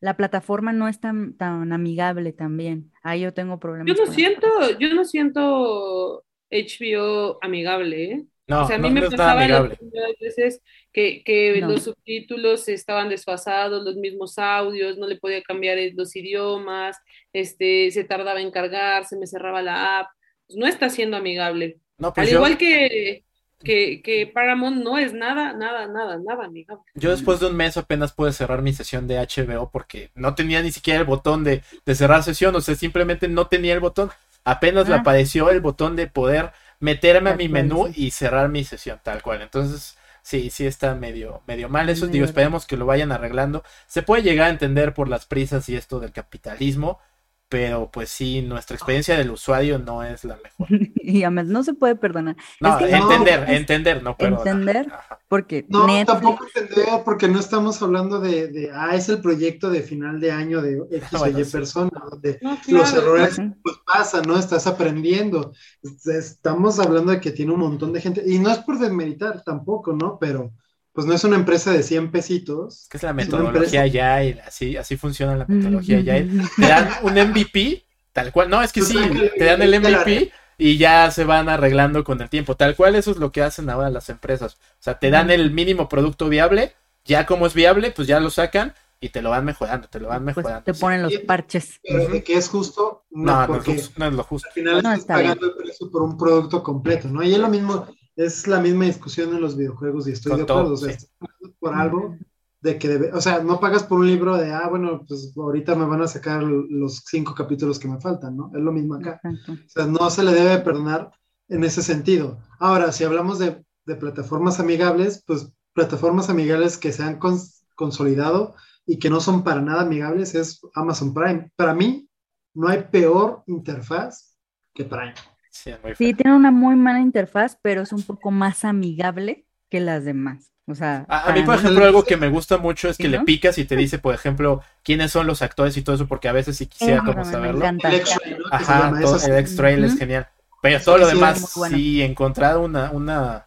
[0.00, 2.92] la plataforma no es tan, tan amigable también.
[3.02, 3.96] Ahí yo tengo problemas.
[3.96, 8.24] Yo no siento, yo no siento HBO amigable, ¿eh?
[8.46, 11.68] No, O sea, a mí no, me no pasaba las primeras veces que, que No.
[11.68, 16.96] los subtítulos estaban desfasados, los mismos audios, no le podía cambiar los idiomas,
[17.34, 20.08] este, se tardaba en cargar, se me cerraba la app.
[20.46, 21.78] Pues no está siendo amigable.
[21.98, 23.24] No, pues Al yo, igual que,
[23.64, 26.82] que, que Paramount no es nada, nada, nada, nada amigable.
[26.94, 30.62] yo después de un mes apenas pude cerrar mi sesión de HBO porque no tenía
[30.62, 34.10] ni siquiera el botón de, de cerrar sesión, o sea, simplemente no tenía el botón.
[34.44, 34.98] Apenas me Ah.
[34.98, 39.42] apareció el botón de poder meterme a mi menú y cerrar mi sesión, tal cual.
[39.42, 42.02] Entonces, sí, sí está medio, medio mal eso.
[42.06, 43.64] Medio Digo, esperemos que lo vayan arreglando.
[43.88, 47.00] Se puede llegar a entender por las prisas y esto del capitalismo,
[47.48, 50.68] pero pues sí, nuestra experiencia del usuario no es la mejor.
[51.02, 52.36] Y además no se puede perdonar.
[52.60, 54.46] No, que no, entender, entender, no perdonar.
[54.48, 54.92] entender.
[55.28, 59.70] Porque No, Netflix, tampoco entender, porque no estamos hablando de, de, ah, es el proyecto
[59.70, 61.52] de final de año de X o Bueno, Y sí.
[61.52, 64.38] persona, donde No, los errores pues pasa, ¿no?
[64.38, 65.52] Estás aprendiendo.
[65.82, 69.42] Es- Estamos hablando de que tiene un montón de gente, y no es por desmeritar
[69.44, 70.18] tampoco, ¿no?
[70.18, 70.52] Pero
[70.98, 72.82] pues no es una empresa de 100 pesitos.
[72.82, 76.28] Es que es la Es metodología Agile, así, así funciona la metodología Agile.
[76.56, 78.50] Te dan un MVP, tal cual.
[78.50, 78.98] No, es que Pues sí,
[79.38, 79.78] te dan el.
[79.78, 82.56] MVP y ya se van arreglando con el tiempo.
[82.56, 84.54] Tal cual, eso es lo que hacen ahora las empresas.
[84.54, 88.30] O sea, te dan el mínimo producto viable, ya como es viable, pues ya lo
[88.30, 90.64] sacan y te lo van mejorando, te lo van pues mejorando.
[90.64, 91.78] te ponen los parches.
[91.84, 94.48] Pero de que es justo, no, No, no es, justo, no es lo justo.
[94.48, 95.28] al final No, estás está bien.
[95.28, 97.22] pagando el precio por un producto completo, ¿no?
[97.22, 97.86] Y es lo mismo,
[98.18, 100.90] es la misma discusión en los videojuegos y estoy Con de acuerdo, todo, o sea,
[100.90, 100.94] sí.
[100.96, 102.16] estás pagando por algo
[102.60, 105.76] de que debe, o sea, no pagas por un libro de, ah, bueno, pues ahorita
[105.76, 108.50] me van a sacar los cinco capítulos que me faltan, ¿no?
[108.54, 109.20] Es lo mismo acá.
[109.22, 109.52] Exacto.
[109.52, 111.12] O sea, no se le debe perdonar
[111.48, 112.40] en ese sentido.
[112.58, 118.56] Ahora, si hablamos de, de plataformas amigables, pues plataformas amigables que se han cons- consolidado
[118.84, 121.52] y que no son para nada amigables es Amazon Prime.
[121.56, 122.08] Para mí,
[122.54, 124.36] no hay peor interfaz
[124.74, 125.14] que Prime.
[125.62, 126.16] Sí, es muy Sí, feo.
[126.16, 130.52] tiene una muy mala interfaz, pero es un poco más amigable que las demás.
[130.66, 133.08] O sea, A, mí, por mí- ejemplo, algo que me gusta mucho es ¿Sí, que
[133.08, 133.24] le no?
[133.24, 136.32] picas y te dice, por ejemplo, quiénes son los actores y todo eso, porque a
[136.32, 137.60] veces sí quisiera Ah, como me- me saberlo.
[137.60, 137.90] encanta.
[137.90, 138.02] El
[138.50, 139.30] Ajá, todo- eso sí.
[139.30, 140.28] el X-Trail es genial.
[140.62, 141.76] Pero todo lo demás, bueno.
[141.76, 143.46] sí, encontrar una, una,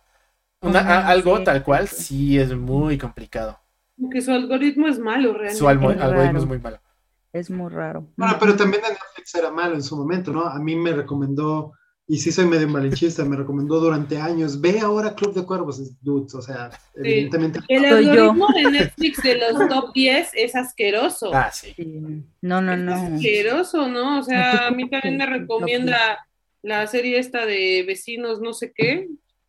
[0.61, 2.03] una Ajá, a- algo sí, tal cual, sí.
[2.03, 3.59] sí es muy complicado.
[4.11, 5.57] Que su algoritmo es malo, realmente.
[5.57, 5.71] Su Es
[6.01, 6.79] algoritmo es muy malo.
[7.33, 8.07] Es muy raro.
[8.17, 10.41] Bueno, pero también en Netflix era malo en su momento, ¿no?
[10.45, 11.73] A mí me recomendó
[12.07, 16.33] y sí soy medio malinchista, me recomendó durante años, ve ahora Club de Cuervos, dudes,
[16.35, 17.59] o sea, evidentemente...
[17.67, 17.95] El yo.
[17.95, 21.31] algoritmo de Netflix de los top 10 es asqueroso.
[21.33, 21.73] Ah, sí.
[21.75, 21.85] Sí.
[22.41, 22.93] No, no, Es no.
[22.93, 24.19] asqueroso, ¿no?
[24.19, 26.27] O sea, a mí también me sí, recomienda
[26.61, 29.07] la serie esta de vecinos, no sé qué.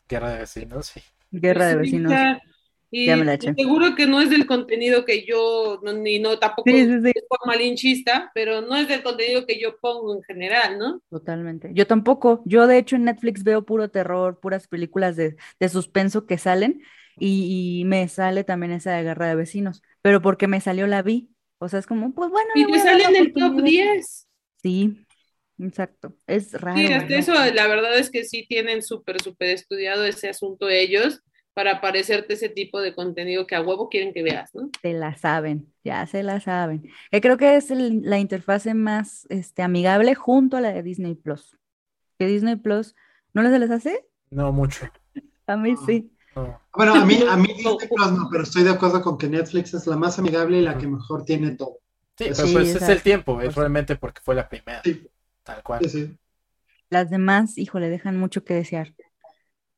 [0.09, 1.01] Guerra de vecinos, sí.
[1.33, 2.13] Guerra de Sí, vecinos.
[2.93, 3.09] Y
[3.57, 7.13] seguro que no es del contenido que yo, no, ni no, tampoco Sí, sí, sí.
[7.15, 11.01] es malinchista, pero no es del contenido que yo pongo en general, ¿no?
[11.11, 11.71] Totalmente.
[11.75, 12.43] Yo tampoco.
[12.47, 16.83] Yo, de hecho, en Netflix veo puro terror, puras películas de, de suspenso que salen
[17.19, 21.03] y, y me sale también esa de Guerra de Vecinos, pero porque me salió la
[21.03, 21.31] vi.
[21.59, 23.95] O sea, es como, pues bueno, Y te sale en el top oportunidad.
[23.95, 24.27] 10.
[24.63, 25.07] Sí,
[25.59, 26.17] exacto.
[26.27, 26.79] Es raro.
[26.79, 31.21] Sí, hasta eso, la verdad es que sí tienen súper, súper estudiado ese asunto ellos
[31.55, 34.71] para aparecerte ese tipo de contenido que a huevo quieren que veas, ¿no?
[34.81, 36.89] Se la saben, ya se la saben.
[37.11, 41.15] Que creo que es el- la interfase más este, amigable junto a la de Disney
[41.15, 41.59] Plus.
[42.19, 42.95] Que Disney Plus,
[43.35, 44.07] ¿no les se les hace?
[44.31, 44.87] No mucho.
[45.47, 46.11] A mí sí.
[46.35, 46.59] No.
[46.75, 49.75] Bueno, a mí, a mí Disney Plus no, pero estoy de acuerdo con que Netflix
[49.75, 51.79] es la más amigable y la que mejor tiene todo.
[52.17, 54.81] Sí, Sí, pero pues es el tiempo, es Pues realmente porque fue la primera.
[54.85, 55.07] Sí.
[55.43, 55.81] Tal cual.
[55.83, 56.19] Sí, sí.
[56.89, 58.95] Las demás, híjole, dejan mucho que desear.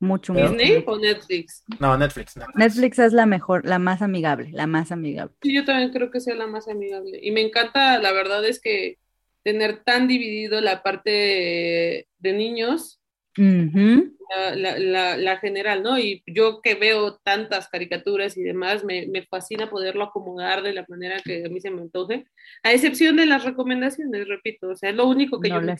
[0.05, 0.51] Mucho, mucho.
[0.51, 1.65] ¿Disney o Netflix?
[1.81, 2.57] No, Netflix, Netflix.
[2.57, 5.35] Netflix es la mejor, la más amigable, la más amigable.
[5.43, 7.19] Sí, yo también creo que sea la más amigable.
[7.23, 8.99] Y me encanta, la verdad es que
[9.43, 13.01] tener tan dividido la parte de, de niños,
[13.37, 14.17] Ujú.
[14.35, 15.99] la, la, la, la general, ¿no?
[15.99, 20.85] Y yo que veo tantas caricaturas y demás, me, me fascina poderlo acomodar de la
[20.89, 22.25] manera que a mí se me antoje,
[22.63, 25.77] a excepción de las recomendaciones, repito, o sea, es lo único que No yo en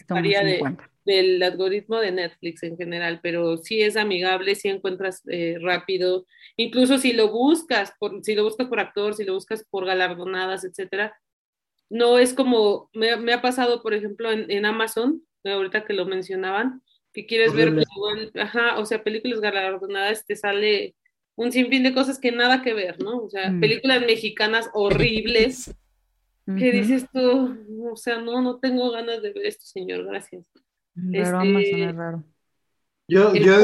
[0.47, 6.27] de, del algoritmo de Netflix en general, pero sí es amigable, sí encuentras eh, rápido,
[6.57, 10.65] incluso si lo buscas, por, si lo buscas por actor, si lo buscas por galardonadas,
[10.65, 11.17] etcétera,
[11.91, 16.07] no es como, me, me ha pasado, por ejemplo, en, en Amazon, ahorita que lo
[16.07, 16.83] mencionaban,
[17.15, 17.85] que quieres Horrible.
[18.35, 20.95] ver, ajá, o sea, películas galardonadas, te sale
[21.37, 23.19] un sinfín de cosas que nada que ver, ¿no?
[23.19, 23.61] O sea, Mm.
[23.61, 25.73] películas mexicanas horribles,
[26.59, 27.57] que dices tú,
[27.91, 30.45] o sea, no, no tengo ganas de ver esto, señor, gracias.
[30.95, 32.25] Raro este- Amazon es raro.
[33.07, 33.57] Yo, yo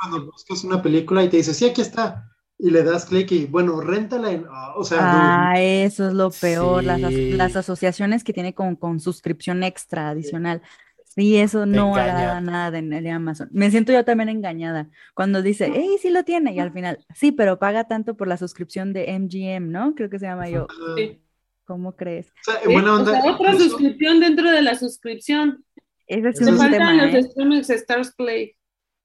[0.00, 2.30] cuando buscas una película y te dice, sí, aquí está.
[2.58, 4.46] Y le das clic y, bueno, réntala en...
[4.50, 8.98] ah, o sea, Ah, eso es lo peor, las, las asociaciones que tiene con, con
[8.98, 10.62] suscripción extra adicional.
[10.64, 10.68] Sí,
[11.16, 13.48] eso Te no agrada nada de, de Amazon.
[13.52, 17.32] Me siento yo también engañada cuando dice, hey, sí lo tiene, y al final, sí,
[17.32, 19.94] pero paga tanto por la suscripción de MGM, ¿no?
[19.94, 20.66] Creo que se llama yo.
[20.96, 21.20] Sí.
[21.64, 22.32] ¿Cómo crees?
[22.46, 25.64] o sea, o otra suscripción dentro de la suscripción.
[26.06, 27.22] Ese es un faltan tema, los ¿eh?
[27.24, 28.54] streamings Stars Play.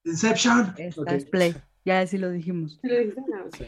[0.03, 0.75] Inception.
[0.77, 1.25] Stars.
[1.25, 2.79] Play, ya sí lo dijimos.
[2.83, 2.91] No.
[3.57, 3.65] Sí.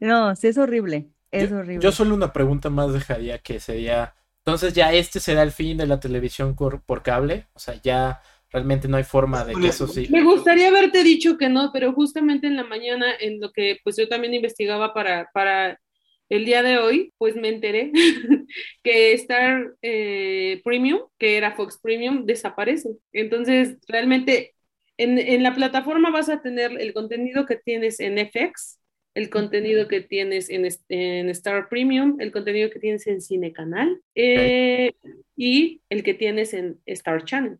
[0.00, 1.82] No, sí es horrible, es yo, horrible.
[1.82, 4.14] yo solo una pregunta más dejaría que sería,
[4.46, 8.22] entonces ya este será el fin de la televisión por, por cable, o sea, ya
[8.48, 10.06] realmente no hay forma de que eso sí.
[10.08, 13.96] Me gustaría haberte dicho que no, pero justamente en la mañana, en lo que pues
[13.96, 15.80] yo también investigaba para, para
[16.28, 17.90] el día de hoy, pues me enteré
[18.84, 22.90] que Star eh, Premium, que era Fox Premium, desaparece.
[23.12, 24.54] Entonces, realmente
[24.96, 28.78] en, en la plataforma vas a tener el contenido que tienes en FX,
[29.16, 34.00] el contenido que tienes en, en Star Premium, el contenido que tienes en Cine Canal
[34.14, 34.92] eh,
[35.36, 37.58] y el que tienes en Star Channel.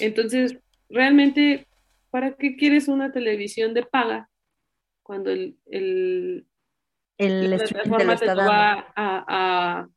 [0.00, 0.56] Entonces,
[0.88, 1.66] realmente,
[2.10, 4.28] ¿para qué quieres una televisión de paga
[5.02, 6.46] cuando el, el-
[7.18, 9.88] El la plataforma te lo va a, a-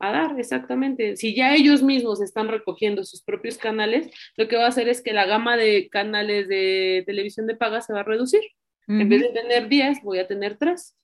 [0.00, 0.38] a dar?
[0.40, 1.16] Exactamente.
[1.16, 5.02] Si ya ellos mismos están recogiendo sus propios canales, lo que va a hacer es
[5.02, 8.42] que la gama de canales de televisión de paga se va a reducir.
[8.88, 10.96] En vez de tener 10, voy a tener 3.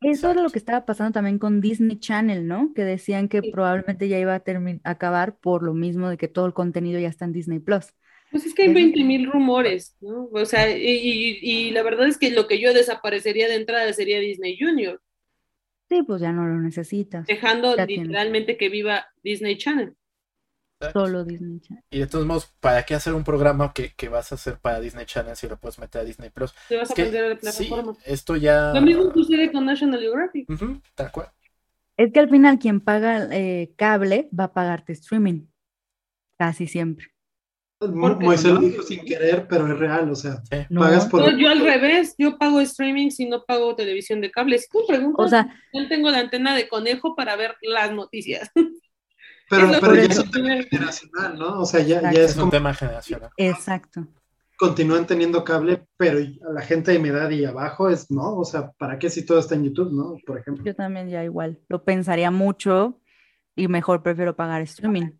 [0.00, 2.72] Eso era lo que estaba pasando también con Disney Channel, ¿no?
[2.74, 3.50] Que decían que Sí.
[3.52, 4.42] probablemente ya iba a
[4.90, 7.94] acabar por lo mismo de que todo el contenido ya está en Disney Plus.
[8.30, 10.28] Pues es que hay Eso 20 mil rumores, ¿no?
[10.32, 13.92] O sea, y, y- y la verdad es que lo que yo desaparecería de entrada
[13.92, 15.00] sería Disney Junior,
[15.90, 17.28] Sí, pues ya no lo necesitas.
[17.28, 18.08] dejando Ya tienes.
[18.08, 19.94] literalmente que viva Disney Channel.
[20.92, 21.84] Solo Disney Channel.
[21.90, 24.80] Y de todos modos, ¿para qué hacer un programa que, que vas a hacer para
[24.80, 26.54] Disney Channel si lo puedes meter a Disney Plus?
[26.68, 27.98] Te vas Es a que, aprender a la sí, plataforma.
[28.04, 28.72] esto ya...
[28.74, 30.48] Lo mismo sucede con National Geographic.
[30.50, 31.28] Ujú, tal cual.
[31.96, 35.46] Es que al final quien paga eh, cable va a pagarte streaming.
[36.38, 37.06] Casi siempre.
[37.80, 40.74] Moisés lo dijo sin querer, pero es real, o sea, Sí.
[40.74, 41.20] Pagas por...
[41.20, 44.58] No, yo al revés, yo pago streaming si no pago televisión de cable.
[44.58, 48.50] Si tú preguntas, O sea, yo tengo la antena de conejo para ver las noticias.
[49.50, 51.60] Pero, pero ya es un tema generacional, ¿no?
[51.60, 53.30] O sea, ya, ya Es es un como tema generacional.
[53.36, 54.06] exacto.
[54.58, 58.44] continúan teniendo cable, pero a la gente de mi edad y abajo es, no, o
[58.44, 60.16] sea, ¿para qué si todo está en YouTube, no?
[60.26, 60.64] Por ejemplo.
[60.64, 61.60] Yo también ya igual.
[61.68, 63.00] Lo pensaría mucho
[63.56, 65.12] y mejor prefiero pagar streaming.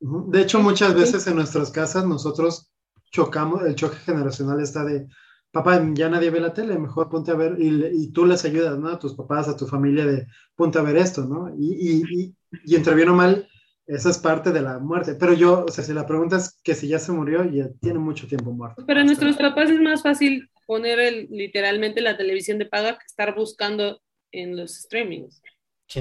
[0.00, 2.72] De hecho, muchas veces en nuestras casas nosotros
[3.10, 5.06] chocamos, el choque generacional está de,
[5.50, 8.78] papá, ya nadie ve la tele, mejor ponte a ver, y, y tú les ayudas,
[8.78, 8.88] ¿no?
[8.88, 11.52] A tus papás, a tu familia de, ponte a ver esto, ¿no?
[11.58, 12.34] Y, y, y,
[12.64, 13.48] y entre bien o mal,
[13.86, 15.14] esa es parte de la muerte.
[15.14, 17.98] Pero yo, o sea, si la pregunta es que si ya se murió, ya tiene
[17.98, 18.84] mucho tiempo muerto.
[18.86, 23.06] Pero a nuestros papás es más fácil poner el, literalmente la televisión de paga que
[23.06, 25.42] estar buscando en los streamings.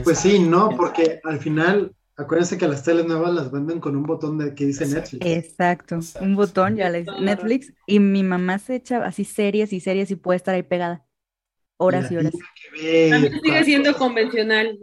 [0.03, 4.03] Pues sí, no, porque al final, acuérdense que las teles nuevas las venden con un
[4.03, 5.17] botón de, que dice Exacto.
[5.17, 5.25] Netflix.
[5.25, 6.25] Exacto, Exacto.
[6.27, 10.15] un botón, ya le Netflix, y mi mamá se echa así series y series y
[10.15, 11.05] puede estar ahí pegada
[11.77, 12.34] horas y horas.
[13.10, 14.77] También sigue siendo convencional,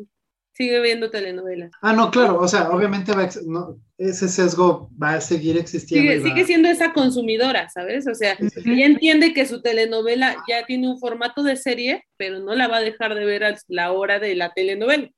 [0.55, 1.71] sigue viendo telenovelas.
[1.83, 5.59] Ah, no, claro, o sea, obviamente va a ex- no, ese sesgo va a seguir
[5.59, 6.11] existiendo.
[6.11, 8.07] Sigue, y va- sigue siendo esa consumidora, ¿sabes?
[8.07, 12.55] O sea, ella entiende que su telenovela ya tiene un formato de serie, pero no
[12.55, 15.11] la va a dejar de ver a la hora de la telenovela.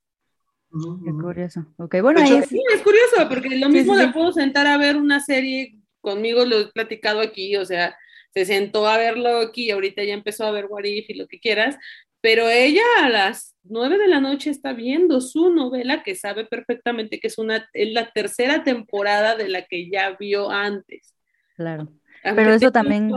[0.71, 1.67] Qué curioso.
[1.79, 4.13] Ok, bueno, hecho, es- Sí, es curioso, porque lo mismo sí, la sí.
[4.13, 7.97] puedo sentar a ver una serie conmigo, lo he platicado aquí, o sea,
[8.35, 11.41] se sentó a verlo aquí, ahorita ya empezó a ver What If y lo que
[11.41, 11.77] quieras,
[12.21, 17.21] pero ella a las nueve de la noche está viendo su novela que sabe perfectamente
[17.21, 21.15] que es una es la tercera temporada de la que ya vio antes.
[21.57, 21.89] claro.
[22.25, 23.09] Aunque Pero eso tenga un también-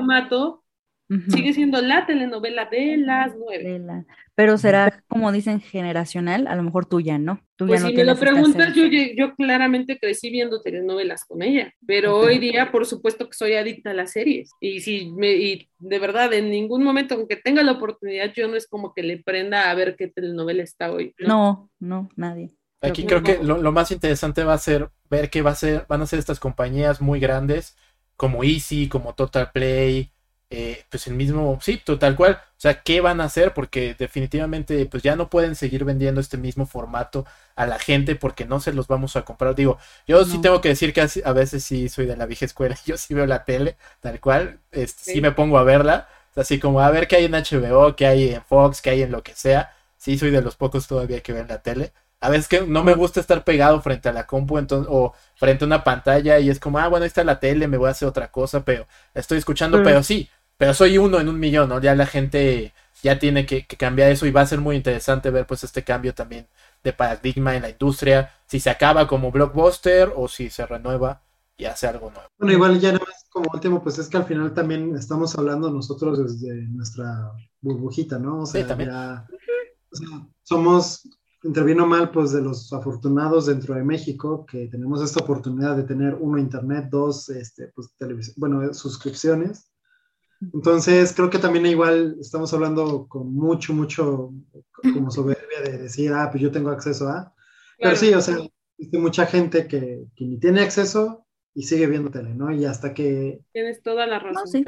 [1.12, 1.32] Ujú.
[1.32, 3.64] sigue siendo la telenovela de las nueve.
[3.64, 7.42] De la- Pero será, como dicen, generacional, a lo mejor tú ya no.
[7.58, 11.44] Tú Pues ya no si me lo preguntas, yo, yo claramente crecí viendo telenovelas con
[11.44, 14.50] ella, pero hoy día, por supuesto que soy adicta a las series.
[14.62, 18.56] Y si me, y de verdad, en ningún momento, aunque tenga la oportunidad, yo no
[18.56, 21.14] es como que le prenda a ver qué telenovela está hoy.
[21.20, 21.28] ¿no?
[21.28, 22.52] No, no, nadie.
[22.82, 25.86] Aquí Creo que lo, lo más interesante va a ser ver qué va a ser,
[25.88, 27.78] van a ser estas compañías muy grandes,
[28.16, 30.11] como Easy, como Total Play,
[30.52, 32.34] eh, pues el mismo, sí, tal cual.
[32.34, 33.54] O sea, ¿qué van a hacer?
[33.54, 38.46] Porque definitivamente, pues ya no pueden seguir vendiendo este mismo formato a la gente porque
[38.46, 39.56] no se los vamos a comprar.
[39.56, 42.78] Digo, yo sí tengo que decir que a veces sí soy de la vieja escuela,
[42.86, 45.22] yo sí veo la tele, tal cual, este, sí Sí.
[45.22, 48.44] me pongo a verla, así como a ver qué hay en HBO, qué hay en
[48.44, 49.74] Fox, qué hay en lo que sea.
[49.98, 51.94] Sí, soy de los pocos todavía que ven la tele.
[52.20, 55.64] A veces que no me gusta estar pegado frente a la compu entonces, o frente
[55.64, 57.92] a una pantalla y es como, ah, bueno, ahí está la tele, me voy a
[57.92, 60.30] hacer otra cosa, pero estoy escuchando, pero sí,
[60.62, 61.82] pero soy uno en un millón, ¿no?
[61.82, 62.72] Ya la gente
[63.02, 65.84] ya tiene que, que cambiar eso y va a ser muy interesante ver pues este
[65.84, 66.46] cambio también
[66.84, 71.24] de paradigma en la industria, si se acaba como blockbuster o si se renueva
[71.58, 72.28] y hace algo nuevo.
[72.38, 75.72] Bueno, igual ya nada más como último, pues es que al final también estamos hablando
[75.72, 78.42] nosotros desde nuestra burbujita, ¿no?
[78.42, 78.92] O sea, también.
[78.92, 79.26] ya,
[79.92, 81.10] o sea, somos,
[81.42, 85.76] entre bien o mal, pues de los afortunados dentro de México, que tenemos esta oportunidad
[85.76, 89.71] de tener uno, internet, dos, este, pues televisión, bueno, suscripciones.
[90.54, 94.34] Entonces, creo que también igual estamos hablando con mucho, mucho
[94.94, 97.34] como soberbia de decir, ah, pues yo tengo acceso a.
[97.78, 97.96] Pero Claro.
[97.96, 98.38] sí, o sea,
[98.78, 102.52] existe mucha gente que, que ni tiene acceso y sigue viendo tele, ¿no?
[102.54, 104.44] Y hasta que, Tienes toda la razón.
[104.44, 104.64] No, sí,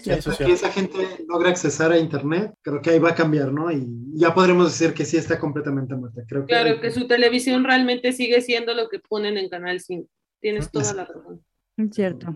[0.00, 0.10] Sí.
[0.10, 0.96] es es que esa gente
[1.28, 3.70] logra accesar a internet, creo que ahí va a cambiar, ¿no?
[3.70, 6.22] Y ya podremos decir que sí está completamente muerta.
[6.26, 10.08] Creo que Claro, que su televisión realmente sigue siendo lo que ponen en Canal 5.
[10.40, 11.44] Tienes toda la razón.
[11.76, 12.34] Es cierto.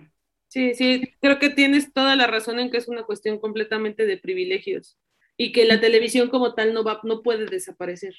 [0.57, 4.17] Sí, sí, creo que tienes toda la razón en que es una cuestión completamente de
[4.17, 4.99] privilegios
[5.37, 8.15] y que la televisión como tal no va, no puede desaparecer.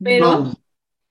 [0.00, 0.54] Pero No,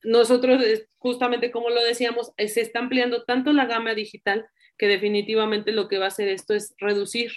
[0.03, 0.63] nosotros,
[0.97, 4.45] justamente como lo decíamos, eh, se está ampliando tanto la gama digital
[4.77, 7.33] que definitivamente lo que va a hacer esto es reducir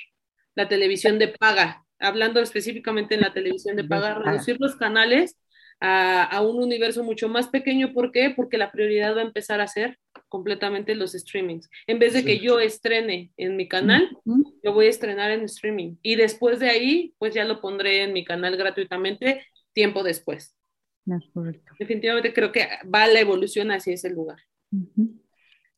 [0.55, 4.15] la televisión de paga, hablando específicamente en la televisión de paga.
[4.15, 5.37] reducir los canales
[5.81, 7.95] a, a un universo mucho más pequeño.
[7.95, 8.31] ¿Por qué?
[8.31, 9.99] Porque la prioridad va a empezar a ser
[10.35, 11.71] completamente los streamings.
[11.87, 12.27] En vez de Sí.
[12.27, 14.43] que yo estrene en mi canal, Ujú.
[14.65, 15.97] lo voy a estrenar en streaming.
[16.03, 20.57] Y después de ahí, pues ya lo pondré en mi canal gratuitamente tiempo después.
[21.79, 24.39] Definitivamente creo que va la evolución hacia ese lugar.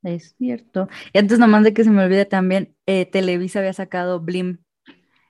[0.02, 0.88] Es cierto.
[1.12, 4.58] Y antes nomás de que se me olvide también, eh, Televisa había sacado Blim.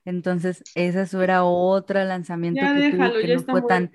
[0.04, 3.90] Entonces, esa era otro lanzamiento Ya que tuvo déjalo, que ya no fue tan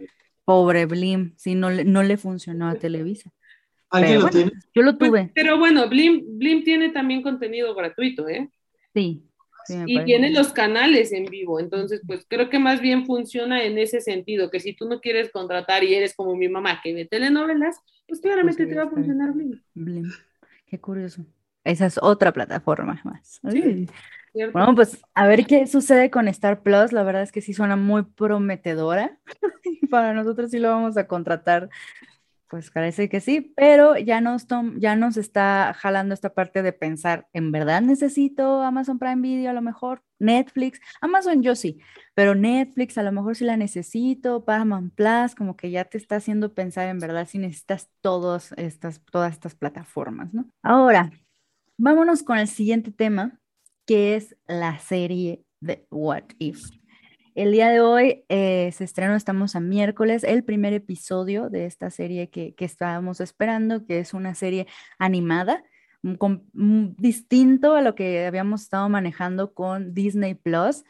[0.45, 1.33] pobre Blim.
[1.37, 3.31] Sí, no le, no le funcionó a Televisa.
[3.91, 4.51] ¿Alguien Pero lo bueno, tiene?
[4.73, 8.49] yo lo Pues, tuve, pero bueno, Blim, Blim tiene también contenido gratuito, ¿eh?
[8.93, 9.23] sí.
[9.85, 10.05] Y parece.
[10.05, 11.59] tiene los canales en vivo.
[11.59, 15.31] Entonces, pues creo que más bien funciona en ese sentido, que si tú no quieres
[15.31, 17.77] contratar y eres como mi mamá que ve telenovelas,
[18.07, 19.61] pues claramente Pues te va a funcionar Blim.
[19.73, 20.11] Blim.
[20.65, 21.25] Qué curioso.
[21.63, 23.39] Esa es otra plataforma más.
[24.53, 26.91] Bueno, pues a ver qué sucede con Star Plus.
[26.93, 29.19] La verdad es que sí suena muy prometedora.
[29.91, 31.69] Para nosotros sí lo vamos a contratar.
[32.51, 34.45] Pues parece que sí, pero ya nos,
[34.75, 39.53] ya nos está jalando esta parte de pensar, ¿en verdad necesito Amazon Prime Video a
[39.53, 40.03] lo mejor?
[40.19, 41.79] Netflix, Amazon yo sí,
[42.13, 46.17] pero Netflix a lo mejor sí la necesito, Paramount Plus, como que ya te está
[46.17, 50.51] haciendo pensar en verdad si necesitas todos estas, todas estas plataformas, ¿no?
[50.61, 51.09] Ahora,
[51.77, 53.39] vámonos con el siguiente tema,
[53.87, 56.80] que es la serie de What If.
[57.33, 61.89] El día de hoy eh, se estrenó, estamos a miércoles, el primer episodio de esta
[61.89, 64.67] serie que, que estábamos esperando, que es una serie
[64.99, 65.63] animada,
[66.01, 66.15] mm,
[66.53, 70.83] mm, distinto a lo que habíamos estado manejando con Disney Plus.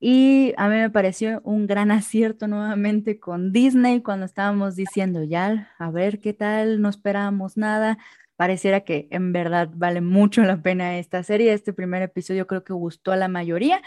[0.00, 5.72] Y a mí me pareció un gran acierto nuevamente con Disney cuando estábamos diciendo, ya,
[5.78, 7.98] a ver qué tal, no esperábamos nada.
[8.36, 11.52] Pareciera que en verdad vale mucho la pena esta serie.
[11.52, 13.82] Este primer episodio creo que gustó a la mayoría.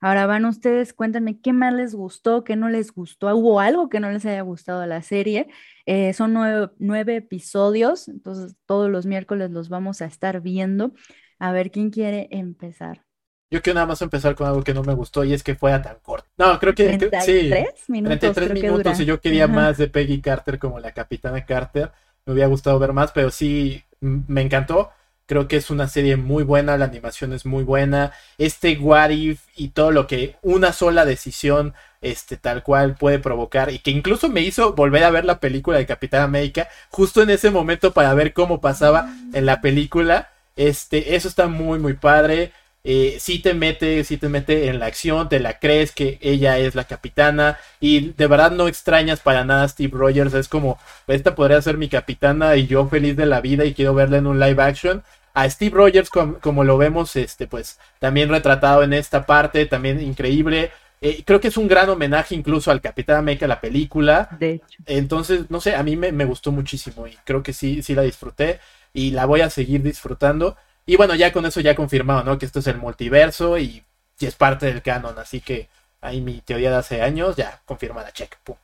[0.00, 3.98] Ahora van ustedes, cuéntenme qué más les gustó, qué no les gustó, hubo algo que
[3.98, 5.48] no les haya gustado de la serie.
[5.86, 10.92] Eh, son nueve, nueve episodios, entonces todos los miércoles los vamos a estar viendo.
[11.38, 13.04] A ver quién quiere empezar.
[13.50, 15.80] Yo quiero nada más empezar con algo que no me gustó y es que fuera
[15.80, 16.28] tan corto.
[16.36, 17.48] No, creo que que- sí.
[17.48, 19.02] 33 minutos 33 creo que minutos dura.
[19.02, 19.52] y yo quería Ajá.
[19.54, 21.92] más de Peggy Carter como la capitana Carter.
[22.24, 24.90] Me hubiera gustado ver más, pero sí me encantó.
[25.26, 28.12] Creo que es una serie muy buena, la animación es muy buena.
[28.38, 33.72] Este what if y todo lo que una sola decisión este tal cual puede provocar
[33.72, 37.30] y que incluso me hizo volver a ver la película de Capitán América justo en
[37.30, 40.30] ese momento para ver cómo pasaba en la película.
[40.54, 42.52] Este, eso está muy muy padre.
[42.88, 46.56] Eh, sí te mete, sí te mete en la acción, te la crees que ella
[46.58, 50.78] es la capitana y de verdad no extrañas para nada a Steve Rogers, es como,
[51.08, 54.28] esta podría ser mi capitana y yo feliz de la vida y quiero verla en
[54.28, 55.02] un live action.
[55.34, 60.00] A Steve Rogers, com- como lo vemos, este, pues también retratado en esta parte, también
[60.00, 60.70] increíble.
[61.00, 64.28] Eh, creo que es un gran homenaje incluso al Capitán América, la película.
[64.38, 67.82] De hecho, Entonces, no sé, a mí me, me gustó muchísimo y creo que sí,
[67.82, 68.60] sí la disfruté
[68.94, 70.56] y la voy a seguir disfrutando.
[70.86, 72.38] Y bueno, ya con eso ya confirmado, ¿no?
[72.38, 73.84] Que esto es el multiverso y,
[74.18, 75.68] y es parte del canon, así que
[76.00, 78.56] ahí mi teoría de hace años ya confirmada, check, pum.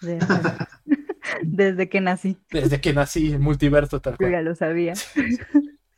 [0.00, 0.58] desde,
[1.42, 4.28] desde que nací, Desde que nací, multiverso tal yo cual.
[4.28, 5.02] ya lo sabía.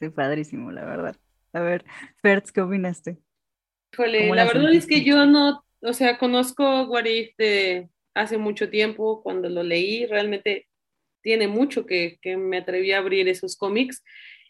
[0.00, 1.16] Sí, padrísimo, la verdad.
[1.52, 1.84] A ver,
[2.22, 3.18] Fertz, ¿qué opinaste?
[3.92, 7.90] Híjole, ¿Cómo la la verdad es que yo no, o sea, conozco What If de
[8.14, 10.68] hace mucho tiempo, cuando lo leí, realmente
[11.22, 14.02] tiene mucho que, que me atreví a abrir esos cómics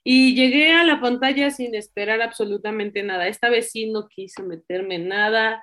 [0.02, 3.28] y llegué a la pantalla sin esperar absolutamente nada.
[3.28, 5.62] Esta vez sí no quise meterme en nada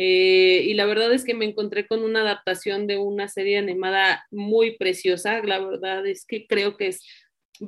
[0.00, 4.24] eh, y la verdad es que me encontré con una adaptación de una serie animada
[4.30, 5.42] muy preciosa.
[5.42, 7.04] La verdad es que creo que es,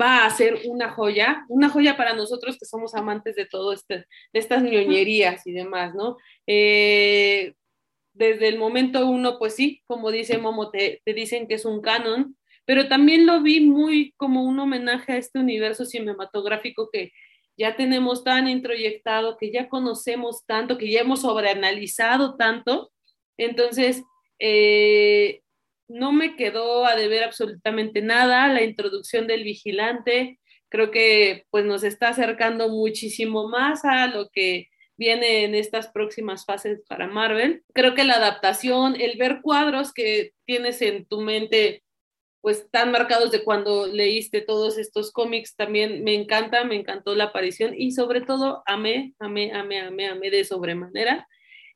[0.01, 4.07] va a ser una joya, una joya para nosotros que somos amantes de todo este,
[4.33, 6.19] de estas ñoñerías y demás, ¿no?
[6.47, 7.55] Eh,
[8.13, 11.81] desde el momento uno, pues sí, como dice Momo, te, te dicen que es un
[11.81, 17.13] canon, pero también lo vi muy como un homenaje a este universo cinematográfico que
[17.57, 22.91] ya tenemos tan introyectado, que ya conocemos tanto, que ya hemos sobreanalizado tanto.
[23.37, 24.03] Entonces,
[24.39, 25.43] eh,
[25.89, 28.49] no me quedó a deber absolutamente nada.
[28.49, 30.39] La introducción del vigilante,
[30.71, 36.45] creo que pues nos está acercando muchísimo más a lo que viene en estas próximas
[36.45, 37.63] fases para Marvel.
[37.75, 41.83] Creo que la adaptación, el ver cuadros que tienes en tu mente
[42.41, 47.25] pues tan marcados de cuando leíste todos estos cómics, también me encanta, me encantó la
[47.25, 51.27] aparición y sobre todo amé, amé, amé, amé, amé de sobremanera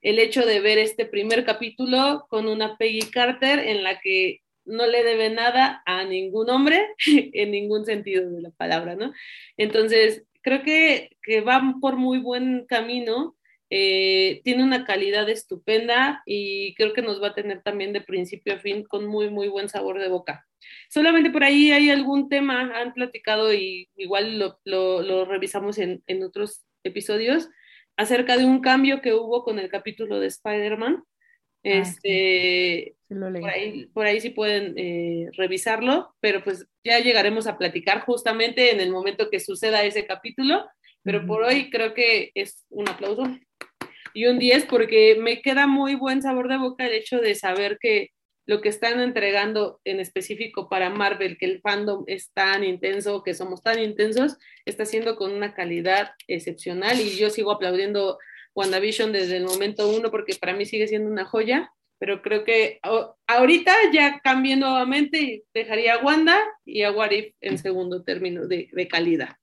[0.04, 4.86] el hecho de ver este primer capítulo con una Peggy Carter en la que no
[4.86, 9.12] le debe nada a ningún hombre en ningún sentido de la palabra, ¿no?
[9.56, 13.34] Entonces, creo que, que va por muy buen camino,
[13.70, 18.54] eh, tiene una calidad estupenda y creo que nos va a tener también de principio
[18.54, 20.46] a fin con muy, muy buen sabor de boca.
[20.88, 26.02] Solamente por ahí hay algún tema, han platicado y igual lo, lo, lo revisamos en,
[26.06, 27.48] en, otros episodios,
[27.96, 31.02] acerca de un cambio que hubo con el capítulo de Spider-Man.
[31.62, 33.40] Este, Sí lo leí.
[33.40, 38.72] por, ahí, por ahí sí pueden eh, revisarlo, pero pues ya llegaremos a platicar justamente
[38.72, 40.66] en el momento que suceda ese capítulo,
[41.05, 43.24] pero por hoy creo que es un aplauso.
[44.14, 47.78] Y un 10 porque me queda muy buen sabor de boca el hecho de saber
[47.80, 48.11] que
[48.46, 53.34] lo que están entregando en específico para Marvel, que el fandom es tan intenso, que
[53.34, 54.36] somos tan intensos,
[54.66, 57.00] está siendo con una calidad excepcional.
[57.00, 58.18] Y yo sigo aplaudiendo
[58.55, 62.80] WandaVision desde el momento uno porque para mí sigue siendo una joya, pero creo que
[63.26, 68.46] ahorita ya cambié nuevamente y dejaría a Wanda y a What If en segundo término
[68.46, 69.36] de, de calidad.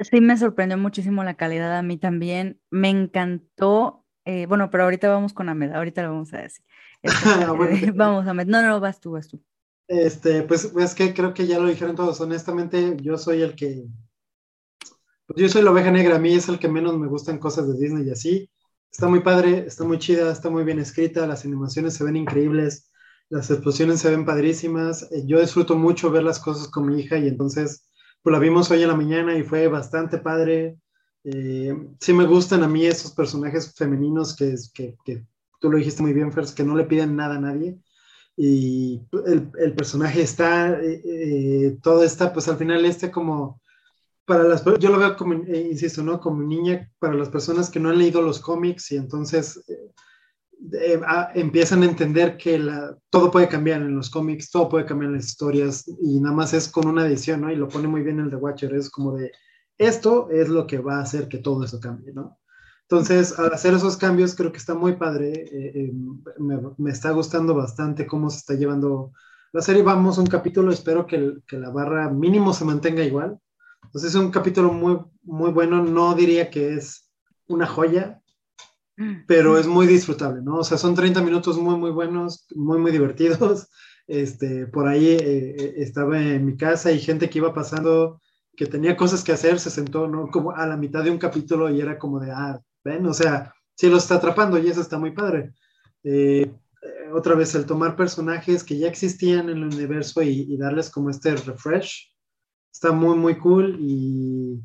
[0.00, 2.60] Sí, me sorprendió muchísimo la calidad a mí también.
[2.70, 4.06] Me encantó.
[4.24, 6.64] eh, bueno, pero ahorita vamos con Ahmed, ahorita lo vamos a decir.
[7.02, 8.46] Este, Bueno, eh, vamos, Ahmed.
[8.46, 9.42] No, no, vas tú, vas tú.
[9.88, 12.18] Este, pues es que creo que ya lo dijeron todos.
[12.22, 13.84] Honestamente, yo soy el que.
[15.26, 16.16] Pues yo soy la oveja negra.
[16.16, 18.50] A mí es el que menos me gustan cosas de Disney y así.
[18.90, 21.26] Está muy padre, está muy chida, está muy bien escrita.
[21.26, 22.90] Las animaciones se ven increíbles.
[23.28, 25.04] Las explosiones se ven padrísimas.
[25.12, 27.88] eh, Yo disfruto mucho ver las cosas con mi hija y entonces,
[28.22, 30.76] pues la vimos hoy en la mañana y fue bastante padre.
[31.24, 35.24] Eh, sí me gustan a mí esos personajes femeninos que, que, que
[35.60, 37.78] tú lo dijiste muy bien, Fers, que no le piden nada a nadie.
[38.36, 43.60] Y el, el personaje está, eh, eh, todo está, pues al final este como,
[44.24, 46.20] para las, yo lo veo como, eh, insisto, ¿no?
[46.20, 49.62] Como niña, para las personas que no han leído los cómics y entonces
[50.72, 54.84] eh, a, empiezan a entender que la, todo puede cambiar en los cómics, todo puede
[54.84, 57.50] cambiar en las historias y nada más es con una edición, ¿no?
[57.50, 59.32] Y lo pone muy bien el The Watcher, es como de,
[59.78, 62.38] esto es lo que va a hacer que todo eso cambie, ¿no?
[62.90, 65.30] Entonces, al hacer esos cambios, creo que está muy padre.
[65.32, 65.92] Eh, eh,
[66.38, 69.12] me, me, está gustando bastante cómo se está llevando
[69.52, 69.84] la serie.
[69.84, 73.38] Vamos un capítulo, espero que, que, la barra mínimo se mantenga igual.
[73.84, 75.84] Entonces, es un capítulo muy, muy bueno.
[75.84, 77.08] No diría que es
[77.46, 78.19] una joya,
[79.26, 80.56] pero es muy disfrutable, ¿no?
[80.56, 83.68] O sea, son 30 minutos muy, muy buenos, muy, muy divertidos.
[84.12, 88.20] Este, por ahí eh, estaba en mi casa y gente que iba pasando
[88.56, 90.26] que tenía cosas que hacer, se sentó, ¿no?
[90.26, 93.54] Como a la mitad de un capítulo y era como de, ah, ven, o sea,
[93.76, 95.52] sí lo está atrapando y eso está muy padre.
[96.02, 96.52] Eh,
[97.14, 101.10] otra vez, el tomar personajes que ya existían en el universo y, y, darles como
[101.10, 102.12] este refresh,
[102.72, 104.60] está muy, muy cool y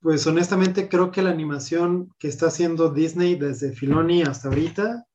[0.00, 5.06] pues honestamente creo que la animación que está haciendo Disney desde Filoni hasta ahorita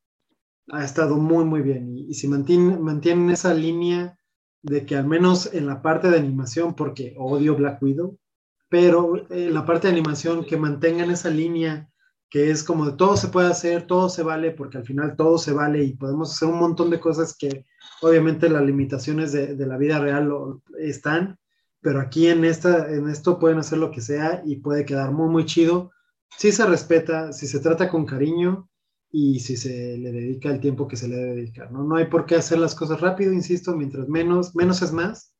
[0.70, 1.96] ha estado muy, muy bien.
[1.96, 4.18] Y, si mantienen, esa línea
[4.62, 8.18] de que al menos en la parte de animación, porque odio Black Widow,
[8.68, 11.88] pero en la parte de animación que mantengan esa línea
[12.28, 15.38] que es como de todo se puede hacer, todo se vale, porque al final todo
[15.38, 17.64] se vale y podemos hacer un montón de cosas que
[18.02, 20.32] obviamente las limitaciones de, la vida real
[20.78, 21.38] están,
[21.86, 25.28] pero aquí en, esta, en esto pueden hacer lo que sea y puede quedar muy,
[25.28, 25.92] muy chido.
[26.36, 28.68] Si se respeta, si se trata con cariño
[29.08, 31.84] y si se le dedica el tiempo que se le debe dedicar, ¿no?
[31.84, 35.32] No hay por qué hacer las cosas rápido, insisto, mientras menos, menos es más.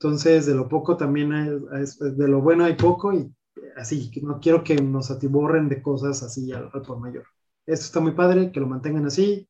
[0.00, 3.30] Entonces, de lo poco también hay, de lo bueno hay poco y
[3.76, 7.26] así, no quiero que nos atiborren de cosas así al, al, por mayor.
[7.66, 9.46] Esto está muy padre, que lo mantengan así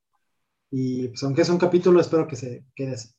[0.73, 3.11] y pues aunque es un capítulo, espero que se quede así.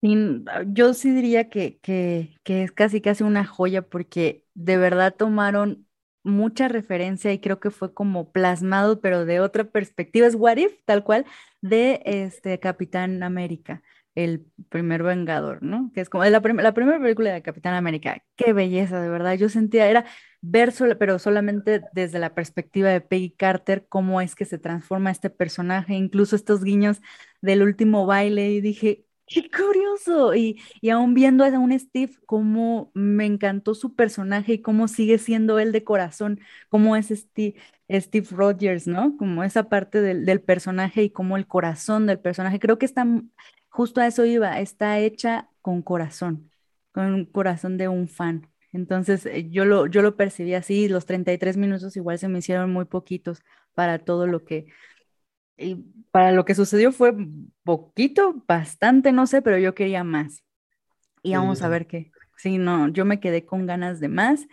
[0.00, 5.86] Sí, yo sí diría que, que, es casi una joya porque de verdad tomaron
[6.24, 10.72] mucha referencia y creo que fue como plasmado, pero de otra perspectiva, es What If,
[10.84, 11.26] tal cual,
[11.60, 13.82] de este Capitán América
[14.14, 15.92] el primer Vengador, ¿no?
[15.94, 18.24] Que es como la, la primera película de Capitán América.
[18.34, 19.34] Qué belleza, de verdad.
[19.34, 20.06] Yo sentía, era
[20.40, 25.30] ver, pero solamente desde la perspectiva de Peggy Carter, cómo es que se transforma este
[25.30, 27.00] personaje, incluso estos guiños
[27.42, 30.34] del último baile, y dije, qué curioso.
[30.34, 35.18] Y, y aún viendo a un Steve, cómo me encantó su personaje y cómo sigue
[35.18, 37.54] siendo él de corazón, cómo es Steve.
[37.90, 39.16] Steve Rogers, ¿no?
[39.16, 42.58] Como esa parte del, del, personaje y como el corazón del personaje.
[42.58, 43.06] Creo que está
[43.68, 46.50] justo a eso iba, está hecha con corazón,
[46.92, 48.48] con un corazón de un fan.
[48.72, 52.72] Entonces eh, yo lo, yo lo percibí así, los 33 minutos igual se me hicieron
[52.72, 53.40] muy poquitos
[53.74, 54.66] para todo lo que,
[55.58, 57.14] y para lo que sucedió fue
[57.64, 60.42] poquito, bastante, no sé, pero yo quería más.
[61.22, 62.10] Y vamos a ver qué.
[62.36, 64.46] Sí, no, yo me quedé con ganas de más.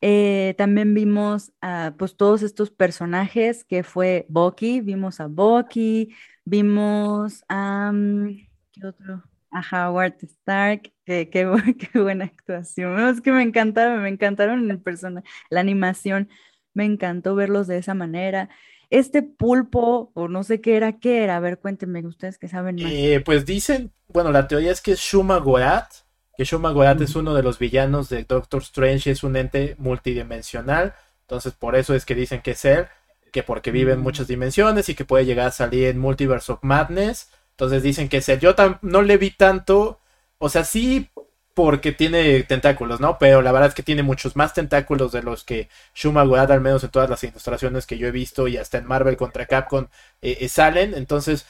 [0.00, 7.44] Eh, también vimos a pues todos estos personajes que fue Bucky, vimos a Bucky, vimos
[7.48, 7.90] a...
[7.92, 8.36] Um,
[8.72, 9.24] ¿Qué otro?
[9.50, 11.46] A Howard Stark, qué, qué,
[11.92, 12.98] qué, buena actuación.
[13.08, 16.28] Es que me encantaron, me encantaron el personaje, la animación,
[16.74, 18.50] me encantó verlos de esa manera.
[18.90, 21.36] Este pulpo, o no sé qué era, ¿qué era?
[21.36, 22.90] A ver, cuéntenme ustedes que saben más.
[22.90, 25.92] Eh, pues dicen, bueno, la teoría es que es Shuma Gorath,
[26.36, 27.02] que Shuma Gorath mm.
[27.02, 31.94] es uno de los villanos de Doctor Strange, es un ente multidimensional, entonces por eso
[31.94, 32.86] es que dicen que es él,
[33.32, 36.60] que porque vive en muchas dimensiones y que puede llegar a salir en Multiverse of
[36.62, 37.28] Madness
[37.58, 38.38] entonces dicen que es él.
[38.38, 39.98] Yo no le vi tanto.
[40.38, 41.10] O sea, sí,
[41.58, 43.18] porque tiene tentáculos, ¿no?
[43.18, 46.60] Pero la verdad es que tiene muchos más tentáculos de los que Shuma Gorath, al
[46.60, 49.88] menos en todas las ilustraciones que yo he visto y hasta en Marvel contra Capcom
[50.22, 50.94] eh, eh, salen.
[50.94, 51.46] Entonces,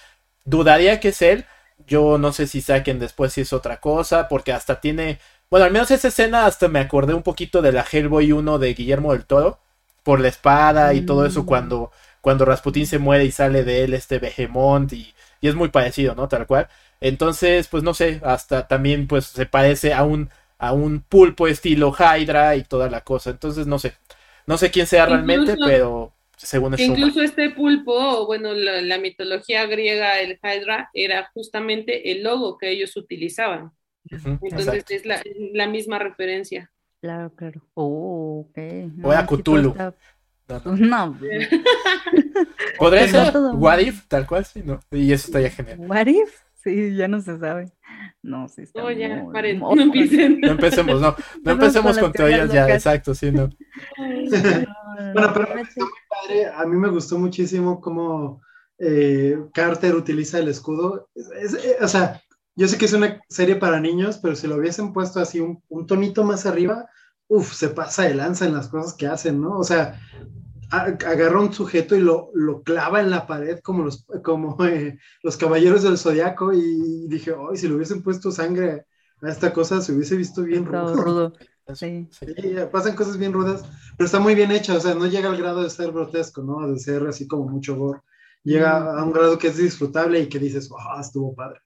[0.47, 1.45] dudaría que es él.
[1.87, 5.19] Yo no sé si saquen después si es otra cosa, porque hasta tiene.
[5.51, 8.73] Bueno, al menos esa escena hasta me acordé un poquito de la Hellboy 1 de
[8.73, 9.61] Guillermo del Toro,
[10.05, 11.47] por la espada y todo eso, mm.
[11.47, 11.93] cuando,
[12.23, 16.15] cuando Rasputín se muere y sale de él este Behemoth y y es muy parecido,
[16.15, 16.29] ¿no?
[16.29, 16.69] Tal cual.
[17.01, 21.95] Entonces, pues no sé, hasta también pues se parece a un, a un pulpo estilo
[21.97, 23.31] Hydra y toda la cosa.
[23.31, 23.95] Entonces, no sé.
[24.47, 28.99] No sé quién sea incluso, realmente, pero según es Incluso este pulpo, bueno, la, la,
[28.99, 33.73] mitología griega, el Hydra, era justamente el logo que ellos utilizaban.
[34.11, 34.95] Uh -huh, Entonces exacto.
[34.95, 35.23] es la,
[35.53, 36.71] la, misma referencia.
[37.03, 37.61] Claro, claro.
[37.75, 38.59] Oh, ok.
[38.97, 39.71] No, o a Cthulhu.
[39.71, 39.95] Está...
[40.65, 41.19] No.
[42.79, 44.07] ¿Podría ser What If?
[44.09, 44.81] Tal cual, sí, ¿no?
[44.91, 45.79] Y eso estaría genial.
[45.81, 46.48] ¿What If?
[46.69, 47.73] Sí, ya no se sabe.
[48.23, 50.41] No, sí está No, ya, muy, paren, muy- no empiecen.
[50.41, 51.15] No empecemos, no.
[51.45, 53.49] No empecemos con teorías ya, exacto, sí, no.
[53.49, 53.49] No,
[53.99, 56.47] no, no, Bueno, no, pero está muy padre.
[56.47, 58.43] A mí me gustó muchísimo cómo
[58.79, 61.09] eh, Carter utiliza el escudo.
[61.15, 62.21] Es- es- eh, o sea,
[62.57, 65.63] yo sé que es una serie para niños, pero si lo hubiesen puesto así un,
[65.69, 66.87] un tonito más arriba,
[67.29, 69.57] uff, se pasa de lanza en las cosas que hacen, ¿no?
[69.59, 70.01] O sea,
[70.71, 75.37] agarra un sujeto y lo, lo clava en la pared como los, como, eh, los
[75.37, 78.85] caballeros del zodiaco y dije, ay, si le hubiesen puesto sangre
[79.23, 80.95] a esta cosa, se hubiese visto bien rudo.
[80.95, 81.33] rudo.
[81.75, 82.09] Sí.
[82.73, 83.65] pasan cosas bien rudas,
[83.97, 86.67] pero está muy bien hecha, o sea, no llega al grado de ser grotesco, ¿no?
[86.69, 88.01] De ser así como mucho gore.
[88.45, 88.89] Llega Mm.
[88.99, 91.61] a un grado que es disfrutable y que dices, ah, estuvo padre.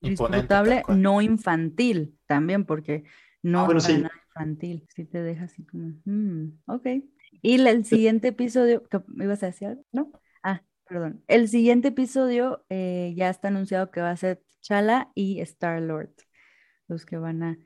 [0.00, 3.04] Disfrutable, no infantil también, porque
[3.42, 4.04] no Ah, bueno, sí.
[4.34, 4.86] infantil.
[4.94, 6.86] Sí te deja así como, mm, ok.
[7.44, 9.84] Y la- el siguiente episodio, ¿qué- ¿me ibas a decir algo?
[9.92, 10.12] ¿No?
[10.42, 11.22] Ah, perdón.
[11.28, 16.10] El siguiente episodio eh, ya está anunciado que va a ser Chala y Star-Lord,
[16.88, 17.58] los que van a,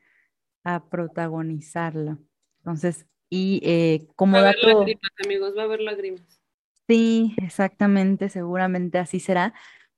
[0.65, 2.19] a protagonizarlo.
[2.59, 4.69] Entonces, y eh, como Va a haber dato...
[4.69, 6.41] lágrimas, amigos, va a haber lágrimas.
[6.89, 9.53] Sí, exactamente, seguramente así será,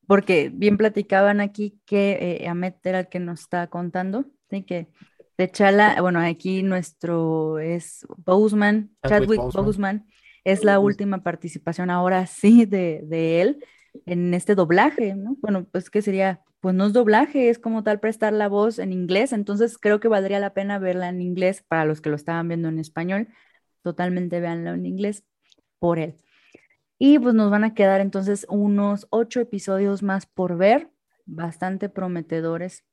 [0.09, 4.65] porque bien platicaban aquí que eh, Ahmed era el que nos está contando, ¿sí?
[4.65, 4.89] Que
[5.47, 9.65] T'Challa, bueno, aquí nuestro es Boseman, Chadwick Boseman.
[9.65, 10.07] Boseman,
[10.45, 13.65] es la última participación ahora sí de, de él
[14.05, 15.37] en este doblaje, ¿no?
[15.41, 18.93] Bueno, pues que sería, pues no es doblaje, es como tal prestar la voz en
[18.93, 22.47] inglés, entonces creo que valdría la pena verla en inglés para los que lo estaban
[22.47, 23.29] viendo en español,
[23.83, 25.25] totalmente véanlo en inglés
[25.79, 26.17] por él.
[26.99, 30.91] Y pues nos van a quedar entonces unos ocho episodios más por ver,
[31.25, 32.85] bastante prometedores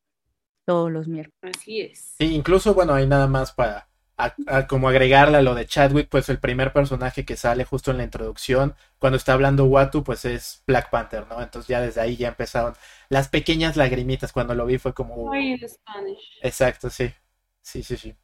[0.68, 1.57] todos los miércoles.
[1.57, 2.15] Así es.
[2.20, 3.88] Sí, incluso, bueno, hay nada más para
[4.18, 7.91] a- a como agregarle a lo de Chadwick, pues el primer personaje que sale justo
[7.91, 11.39] en la introducción, cuando está hablando Watu, pues es Black Panther, ¿no?
[11.41, 12.74] Entonces ya desde ahí ya empezaron
[13.09, 14.34] las pequeñas lagrimitas.
[14.34, 15.32] Cuando lo vi fue como...
[15.32, 16.39] Ay, en Spanish.
[16.41, 17.13] Exacto, sí.
[17.61, 18.15] Sí, sí, sí.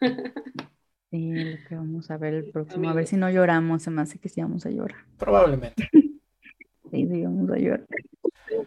[1.10, 4.02] Sí, lo que vamos a ver el próximo, a ver si no lloramos, se me
[4.02, 4.98] hace que sí vamos a llorar.
[5.18, 5.88] Probablemente.
[6.90, 7.86] Sí, sí, vamos a llorar.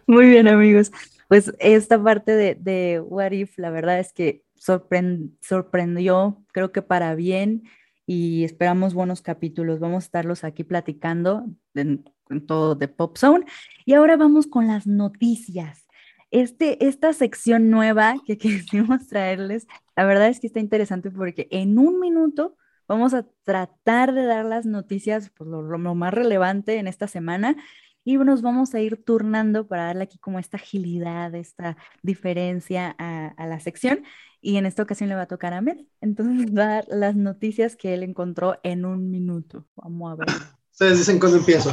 [0.06, 0.90] Muy bien, amigos.
[1.28, 6.82] Pues esta parte de, de What If, la verdad es que sorpren- sorprendió, creo que
[6.82, 7.64] para bien,
[8.06, 9.80] y esperamos buenos capítulos.
[9.80, 13.46] Vamos a estarlos aquí platicando en, en todo de Pop Zone.
[13.86, 15.86] Y ahora vamos con las noticias.
[16.30, 19.66] Este, esta sección nueva que quisimos traerles,
[19.96, 22.56] la verdad es que está interesante porque en un minuto
[22.86, 27.56] vamos a tratar de dar las noticias, pues, lo, lo más relevante en esta semana
[28.04, 33.28] y nos vamos a ir turnando para darle aquí como esta agilidad, esta diferencia a,
[33.28, 34.04] a la sección.
[34.42, 35.78] Y en esta ocasión le va a tocar a Med.
[36.02, 39.66] Entonces va a dar las noticias que él encontró en un minuto.
[39.74, 40.28] Vamos a ver.
[40.70, 41.72] Ustedes dicen cuándo empiezo.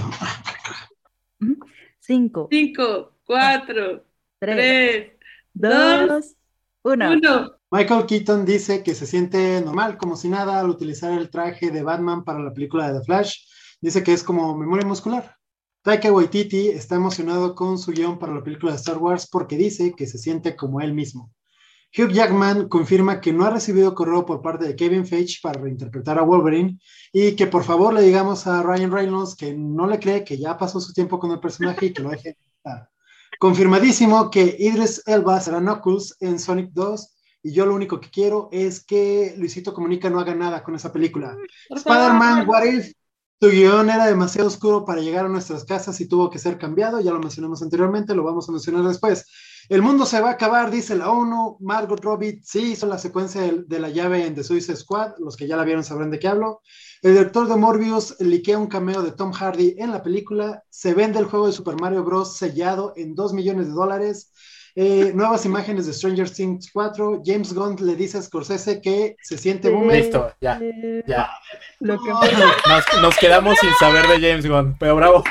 [1.99, 4.05] Cinco, Cinco, cuatro,
[4.39, 5.11] tres, tres,
[5.53, 6.35] dos,
[6.83, 7.11] uno.
[7.11, 7.51] uno.
[7.71, 11.83] Michael Keaton dice que se siente normal, como si nada, al utilizar el traje de
[11.83, 13.37] Batman para la película de The Flash.
[13.81, 15.37] Dice que es como memoria muscular.
[15.83, 19.93] Taika Waititi está emocionado con su guion para la película de Star Wars porque dice
[19.97, 21.31] que se siente como él mismo.
[21.97, 26.19] Hugh Jackman confirma que no ha recibido correo por parte de Kevin Feige para reinterpretar
[26.19, 26.79] a Wolverine
[27.11, 30.55] y que por favor le digamos a Ryan Reynolds que no le cree que ya
[30.55, 32.37] pasó su tiempo con el personaje y que lo deje.
[33.39, 38.49] Confirmadísimo que Idris Elba será Knuckles en Sonic 2 y yo lo único que quiero
[38.51, 41.35] es que Luisito Comunica no haga nada con esa película.
[41.71, 42.47] Spider-Man.
[42.47, 42.93] What If,
[43.41, 47.01] tu guion era demasiado oscuro para llegar a nuestras casas y tuvo que ser cambiado,
[47.01, 49.25] ya lo mencionamos anteriormente, lo vamos a mencionar después.
[49.67, 53.41] El mundo se va a acabar, dice la ONU, Margot Robbie sí hizo la secuencia
[53.41, 56.27] de, la llave en The Suicide Squad, los que ya la vieron sabrán de qué
[56.27, 56.61] hablo.
[57.01, 61.17] El director de Morbius liquea un cameo de Tom Hardy en la película, se vende
[61.17, 62.37] el juego de Super Mario Bros.
[62.37, 64.33] sellado en 2 millones de dólares.
[64.75, 67.21] Eh, nuevas imágenes de Stranger Things 4.
[67.25, 69.73] James Gunn le dice a Scorsese que se siente Sí.
[69.73, 69.97] boomer.
[69.97, 70.59] Listo, ya,
[71.05, 71.29] ya.
[71.79, 75.23] Lo que Nos, nos quedamos sin saber de James Gunn, pero bravo.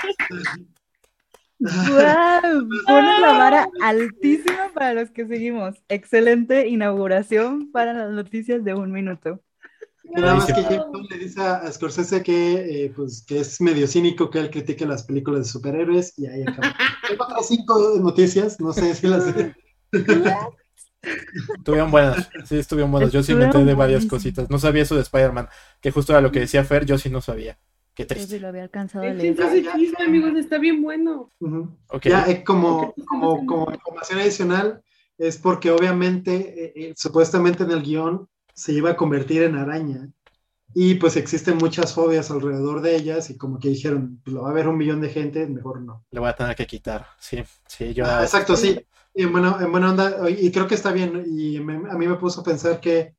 [1.58, 2.68] ¡Guau!
[2.86, 5.76] Pones la vara altísima para los que seguimos.
[5.88, 9.40] Excelente inauguración para las noticias de un minuto.
[10.14, 14.30] Nada más que Gunn le dice a Scorsese que, eh, pues, que es medio cínico
[14.30, 16.74] que él critique las películas de superhéroes y ahí acaba.
[17.08, 19.24] Tengo otras cinco noticias, no sé si las...
[21.56, 23.10] Estuvieron buenas, sí, estuvieron buenas.
[23.10, 24.50] Yo sí me enteré de varias cositas.
[24.50, 25.48] No sabía eso de Spider-Man,
[25.80, 27.58] que justo era lo que decía Fer, yo sí no sabía.
[27.94, 28.36] Qué Yo triste.
[28.36, 29.36] sí lo había alcanzado a leer.
[29.98, 31.32] Amigos, está bien bueno.
[31.40, 31.74] Ujú.
[31.88, 32.04] Ok.
[32.04, 34.82] Ya, eh, como, como, como información adicional,
[35.16, 38.28] es porque obviamente, eh, eh, supuestamente en el guion
[38.60, 40.10] se iba a convertir en araña.
[40.74, 44.50] Y pues existen muchas fobias alrededor de ellas y como que dijeron, pues lo va
[44.50, 46.04] a ver un millón de gente, mejor no.
[46.12, 47.06] Le voy a tener que quitar.
[47.18, 48.04] Sí, sí, yo.
[48.06, 48.80] Ah, exacto, sí.
[49.14, 52.06] Y en buena, en buena onda, y creo que está bien, y me- a mí
[52.06, 53.14] me puso a pensar que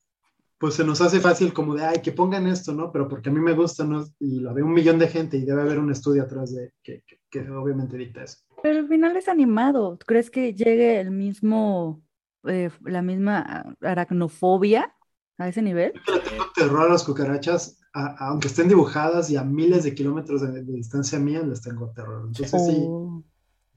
[0.59, 2.91] pues se nos hace fácil como de, ay, que pongan esto, ¿no?
[2.91, 4.05] Pero porque a mí me gusta, ¿no?
[4.19, 7.03] Y lo ve un millón de gente y debe haber un estudio atrás de que,
[7.07, 8.37] que, que obviamente dicta eso.
[8.61, 9.97] Pero al final es animado.
[9.97, 12.03] ¿Tú ¿Crees que llegue el mismo,
[12.45, 14.95] eh, la misma aracnofobia
[15.41, 15.93] a ese nivel?
[16.07, 19.83] Yo le tengo terror a las cucarachas, a- a- aunque estén dibujadas y a miles
[19.83, 22.23] de kilómetros de, de distancia mía, les tengo terror.
[22.27, 23.23] Entonces sí, O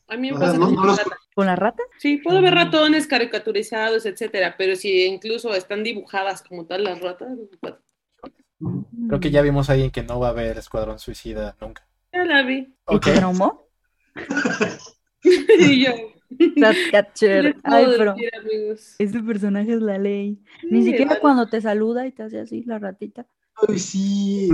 [0.09, 1.19] A mí me pasa no, con no los- las ratas.
[1.35, 1.83] ¿Con la rata?
[1.99, 7.29] Sí, puedo ver ratones caricaturizados, etcétera, pero si incluso están dibujadas como tal las ratas,
[7.61, 7.75] pues,
[9.09, 11.87] Creo que ya vimos a alguien que no va a ver Escuadrón Suicida nunca.
[12.13, 12.59] ya la vi.
[12.89, 13.05] ¿Y Ok.
[13.05, 13.67] te traumó?
[15.59, 15.91] y yo,
[16.91, 17.45] Catcher.
[17.45, 18.15] les puedo Ay, pero
[18.99, 20.43] ese personaje es la ley.
[20.71, 21.21] Ni Sí, siquiera vale.
[21.21, 23.27] cuando te saluda y te hace así la ratita.
[23.69, 24.49] Ay, sí.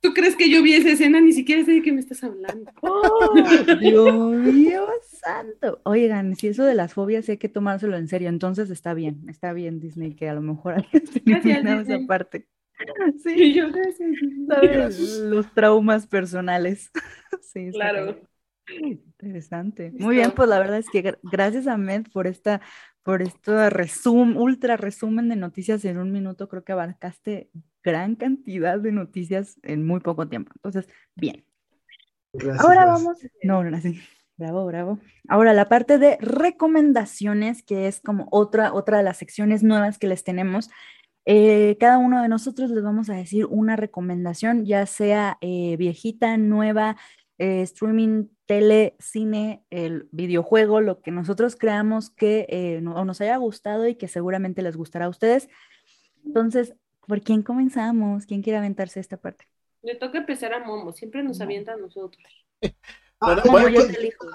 [0.00, 1.20] ¿Tú crees que yo vi esa escena?
[1.20, 2.70] Ni siquiera sé de qué me estás hablando.
[2.82, 3.34] ¡Oh,
[3.80, 5.80] Dios mío santo!
[5.84, 9.52] Oigan, si eso de las fobias hay que tomárselo en serio, entonces está bien, está
[9.54, 12.46] bien Disney que a lo mejor hayas Gracias, eliminado esa parte.
[12.78, 14.10] Y Sí, yo, gracias.
[14.48, 15.08] sabes, Gracias.
[15.20, 16.90] los traumas personales.
[17.40, 18.20] Sí, Claro.
[18.66, 19.92] Interesante.
[19.98, 22.60] Muy bien, pues la verdad es que gra- gracias a Med por esta,
[23.02, 26.48] por este resumen, ultra resumen de noticias en un minuto.
[26.48, 27.50] Creo que abarcaste
[27.82, 30.52] gran cantidad de noticias en muy poco tiempo.
[30.56, 31.44] Entonces, bien.
[32.32, 33.04] gracias, Ahora gracias.
[33.04, 33.18] vamos.
[33.42, 34.00] No, no, sí.
[34.36, 34.98] Bravo, bravo.
[35.28, 40.08] Ahora la parte de recomendaciones, que es como otra, otra de las secciones nuevas que
[40.08, 40.70] les tenemos.
[41.26, 46.36] Eh, cada uno de nosotros les vamos a decir una recomendación, ya sea eh, viejita,
[46.36, 46.96] nueva,
[47.38, 53.20] eh, streaming, tele, cine, el videojuego, lo que nosotros creamos que eh, no- o nos
[53.20, 55.48] haya gustado y que seguramente les gustará a ustedes.
[56.24, 56.74] Entonces,
[57.06, 58.26] ¿por quién comenzamos?
[58.26, 59.46] ¿Quién quiere aventarse esta parte?
[59.82, 62.22] Le toca empezar a Momo, siempre nos avienta a nosotros.
[63.20, 64.26] Ah, Bueno, Momo, bueno, yo pues- te elijo.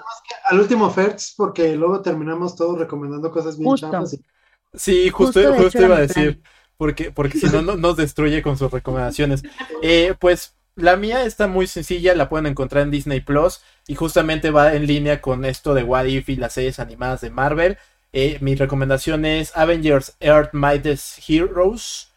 [0.48, 3.90] al último Fertz, porque luego terminamos todos recomendando cosas bien Justo.
[3.90, 4.14] chafas.
[4.14, 4.24] y-
[4.72, 6.40] Sí, justo, Justo, justo iba a decir,
[6.76, 9.42] porque, porque si no, no nos destruye con sus recomendaciones.
[9.82, 14.50] Eh, pues la mía está muy sencilla, la pueden encontrar en Disney Plus y justamente
[14.50, 17.78] va en línea con esto de What If y las series animadas de Marvel.
[18.12, 22.08] Eh, mi recomendación es Avengers Earth Mightiest Heroes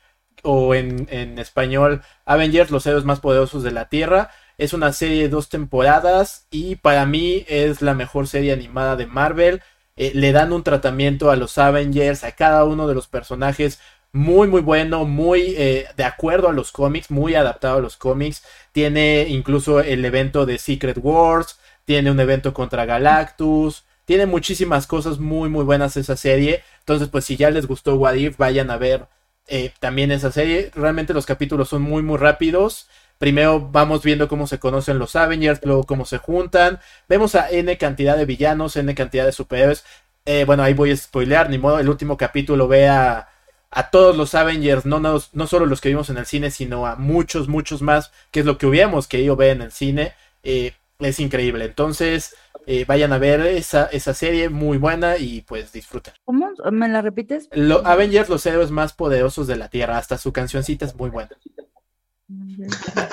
[0.43, 4.31] o en, en español Avengers los héroes más poderosos de la Tierra.
[4.57, 9.07] Es una serie de dos temporadas y para mí es la mejor serie animada de
[9.07, 9.61] Marvel.
[9.95, 13.79] Eh, le dan un tratamiento a los Avengers, a cada uno de los personajes
[14.13, 18.43] muy muy bueno, muy eh, de acuerdo a los cómics, muy adaptado a los cómics.
[18.71, 25.19] Tiene incluso el evento de Secret Wars, tiene un evento contra Galactus, tiene muchísimas cosas
[25.19, 26.63] muy muy buenas esa serie.
[26.79, 29.07] Entonces pues si ya les gustó What If, vayan a ver
[29.47, 30.71] eh, también esa serie.
[30.75, 32.87] Realmente los capítulos son muy muy rápidos.
[33.17, 36.79] Primero vamos viendo cómo se conocen los Avengers, luego cómo se juntan.
[37.09, 39.83] Vemos a N cantidad de villanos, N cantidad de superhéroes.
[40.25, 41.79] Eh, bueno, ahí voy a spoilear, ni modo.
[41.79, 43.27] El último capítulo ve a,
[43.73, 46.85] a todos los Avengers, no, no, no solo los que vimos en el cine, sino
[46.87, 50.13] a muchos, muchos más, que es lo que hubiéramos querido ver en el cine.
[50.43, 51.65] Eh, es increíble.
[51.65, 52.35] Entonces,
[52.67, 56.13] eh, vayan a ver esa, esa serie muy buena y pues disfruten.
[56.23, 56.51] ¿Cómo?
[56.71, 57.49] ¿Me la repites?
[57.51, 59.97] Lo- Avengers, los héroes más poderosos de la Tierra.
[59.97, 61.31] Hasta su cancioncita es muy buena.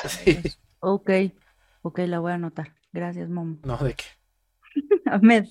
[0.09, 0.39] Sí.
[0.83, 1.11] Ok,
[1.83, 2.75] ok, la voy a anotar.
[2.91, 3.59] Gracias, Momo.
[3.65, 4.05] No, de qué.
[5.07, 5.45] Ahmed,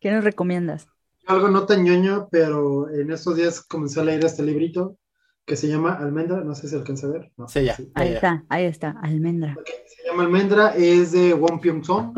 [0.00, 0.88] ¿qué nos recomiendas?
[1.26, 4.96] Algo no tan ñoño, pero en estos días comencé a leer este librito
[5.44, 7.32] que se llama Almendra, no sé si alcanza a ver.
[7.36, 7.76] No, Sí, ya.
[7.94, 8.14] Ahí ya.
[8.14, 9.56] está, ahí está, almendra.
[9.58, 12.16] Ok, se llama Almendra, es de Wong Pyung Song.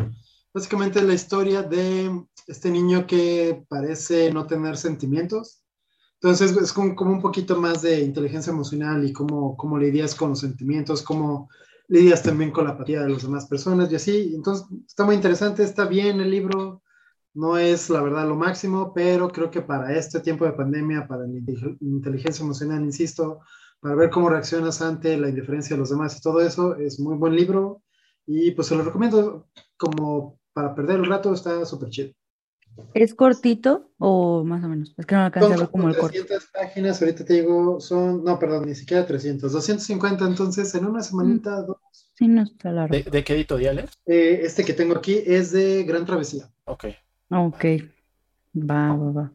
[0.53, 5.63] Básicamente es la historia de este niño que parece no tener sentimientos.
[6.21, 10.29] Entonces es como, como un poquito más de inteligencia emocional y cómo, cómo lidias con
[10.29, 11.49] los sentimientos, cómo
[11.87, 14.31] lidias también con la apatía de las demás personas y así.
[14.33, 16.81] Entonces está muy interesante, está bien el libro.
[17.35, 21.27] No es la verdad lo máximo, pero creo que para este tiempo de pandemia, para
[21.27, 23.41] la inte- inteligencia emocional, insisto,
[23.79, 27.15] para ver cómo reaccionas ante la indiferencia de los demás y todo eso, es muy
[27.17, 27.83] buen libro
[28.25, 32.13] y pues se lo recomiendo como para perder el rato, está súper chido.
[32.93, 34.93] ¿Es cortito o más o menos?
[34.97, 36.09] Es que no Son a ver como el corto.
[36.09, 41.01] 300 páginas, ahorita te digo, son, no, perdón, ni siquiera 300, 250, entonces en una
[41.01, 41.77] semanita, dos.
[42.13, 42.95] Sí, no está largo.
[42.95, 43.91] ¿De, de qué editorial es?
[44.05, 46.49] Eh, este que tengo aquí es de Gran Travesía.
[46.65, 46.85] Ok.
[47.29, 47.65] Ok,
[48.55, 49.31] va, va, va.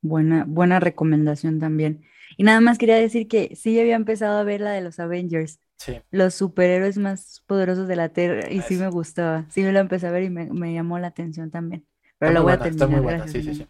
[0.00, 2.02] Buena, buena recomendación también.
[2.36, 5.60] Y nada más quería decir que sí había empezado a ver la de los Avengers,
[5.76, 6.00] Sí.
[6.10, 9.46] los superhéroes más poderosos de la Tierra, y sí me gustaba.
[9.48, 11.86] Sí me lo empecé a ver y me, me llamó la atención también.
[12.18, 13.18] Pero Está lo voy a buena, está muy terminar, buena.
[13.24, 13.68] gracias, Sí, sí, sí.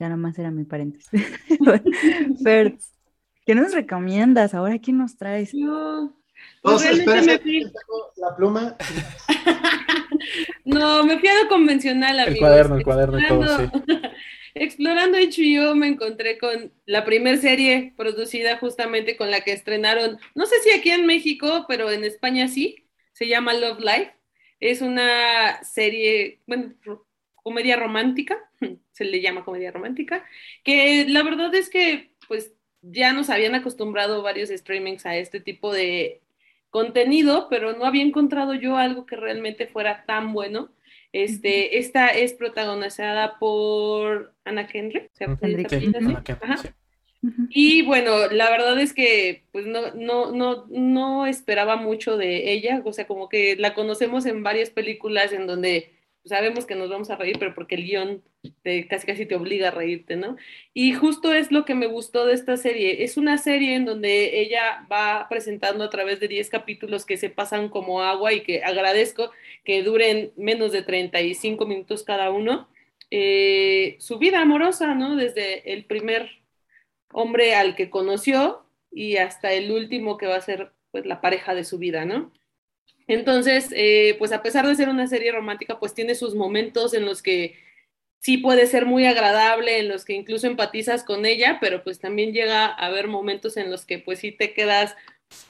[0.00, 1.08] Ya nomás era mi paréntesis.
[3.46, 4.54] ¿qué nos recomiendas?
[4.54, 5.54] Ahora, ¿quién nos traes?
[5.54, 6.16] No,
[6.62, 7.62] pues espérense, me
[8.16, 8.76] la pluma.
[10.74, 12.38] No, me fui a lo convencional, El amigos.
[12.38, 14.12] cuaderno, el cuaderno y todo, Explorando-
[14.54, 20.46] explorando HBO me encontré con la primera serie producida justamente con la que estrenaron, no
[20.46, 24.12] sé si aquí en México, pero en España sí, se llama Love Life.
[24.60, 26.74] Es una serie, bueno,
[27.34, 28.38] comedia romántica,
[28.92, 30.24] se le llama comedia romántica,
[30.64, 35.72] que la verdad es que pues ya nos habían acostumbrado varios streamings a este tipo
[35.72, 36.22] de
[36.74, 40.70] contenido, pero no había encontrado yo algo que realmente fuera tan bueno.
[41.12, 45.08] Este, esta es protagonizada por Anna Kendrick.
[47.48, 52.82] Y bueno, la verdad es que pues no, no, no, no esperaba mucho de ella,
[52.84, 55.92] o sea, como que la conocemos en varias películas en donde
[56.24, 58.22] sabemos que nos vamos a reír, pero porque el guion
[58.62, 60.36] te, casi casi te obliga a reírte, ¿no?
[60.72, 63.04] Y justo es lo que me gustó de esta serie.
[63.04, 67.30] Es una serie en donde ella va presentando a través de 10 capítulos que se
[67.30, 69.30] pasan como agua y que agradezco
[69.64, 72.68] que duren menos de 35 minutos cada uno.
[73.10, 75.16] Eh, su vida amorosa, ¿no?
[75.16, 76.30] Desde el primer
[77.12, 81.54] hombre al que conoció y hasta el último que va a ser pues la pareja
[81.54, 82.32] de su vida, ¿no?
[83.06, 87.04] Entonces, eh, pues a pesar de ser una serie romántica, pues tiene sus momentos en
[87.04, 87.56] los que
[88.20, 92.32] sí puede ser muy agradable, en los que incluso empatizas con ella, pero pues también
[92.32, 94.96] llega a haber momentos en los que pues sí te quedas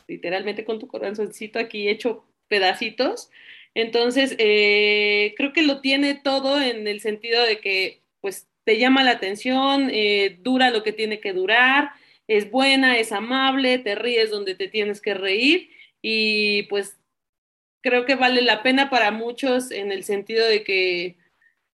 [0.09, 3.31] literalmente con tu corazoncito aquí hecho pedacitos.
[3.75, 9.05] Entonces, eh, creo que lo tiene todo en el sentido de que pues te llama
[9.05, 11.91] la atención, eh, dura lo que tiene que durar,
[12.27, 15.71] es buena, es amable, te ríes donde te tienes que reír
[16.03, 16.99] y pues
[17.85, 21.19] creo que vale la pena para muchos en el sentido de que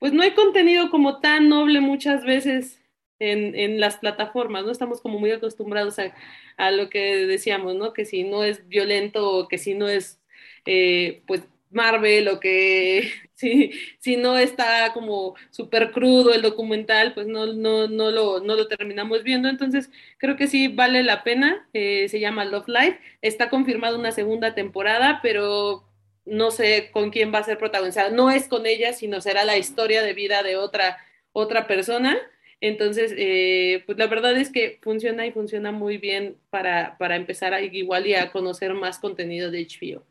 [0.01, 2.81] pues no hay contenido como tan noble muchas veces
[3.21, 4.73] en, las plataformas, ¿no?
[4.73, 6.15] Estamos como muy acostumbrados a,
[6.57, 7.93] a, lo que decíamos, ¿no?
[7.93, 10.21] Que si no es violento o que si no es,
[10.67, 17.27] eh, pues, Marvel o que si, si no está como súper crudo el documental, pues
[17.27, 19.49] no, no, no, lo, no lo terminamos viendo.
[19.49, 21.69] Entonces, creo que sí vale la pena.
[21.75, 23.01] Eh, se llama Love Life.
[23.23, 25.90] Está confirmada una segunda temporada, pero
[26.31, 28.11] no sé con quién va a ser protagonizada.
[28.11, 30.97] No es con ella, sino será la historia de vida de otra,
[31.33, 32.17] otra persona.
[32.61, 37.53] Entonces, eh, pues la verdad es que funciona y funciona muy bien para, para empezar
[37.53, 40.05] a, igual y a conocer más contenido de HBO.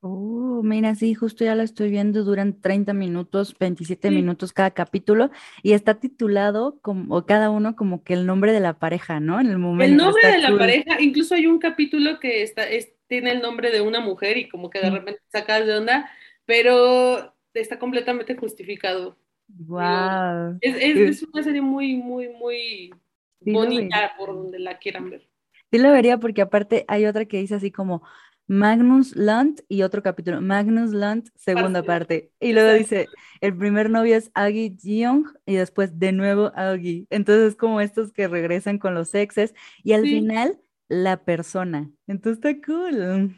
[0.00, 5.30] Oh, mira, sí, justo ya lo estoy viendo, duran 30 minutos, 27 minutos cada capítulo
[5.62, 9.40] y está titulado como cada uno como que el nombre de la pareja, ¿no?
[9.40, 9.90] En el momento.
[9.90, 12.62] El nombre de la pareja, incluso hay un capítulo que está,
[13.08, 16.10] tiene el nombre de una mujer y como que de repente sacas de onda,
[16.44, 19.18] pero está completamente justificado.
[19.48, 20.58] Wow.
[20.60, 22.92] Es, una serie muy, muy, muy
[23.40, 25.28] bonita por donde la quieran ver.
[25.70, 28.02] Sí lo vería porque aparte hay otra que dice así como
[28.46, 32.32] Magnus Lunt y otro capítulo, Magnus Lunt, segunda parte.
[32.40, 33.06] Y luego dice,
[33.42, 37.06] el primer novio es Aggie Jeong y después de nuevo Aggie.
[37.10, 40.58] Entonces como estos que regresan con los exes y al final
[40.88, 41.90] la persona.
[42.06, 43.34] Entonces está cool.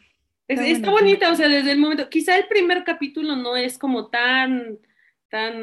[0.48, 4.78] Está, bonita, o sea, desde el momento, quizá el primer capítulo no es como tan,
[5.28, 5.54] tan,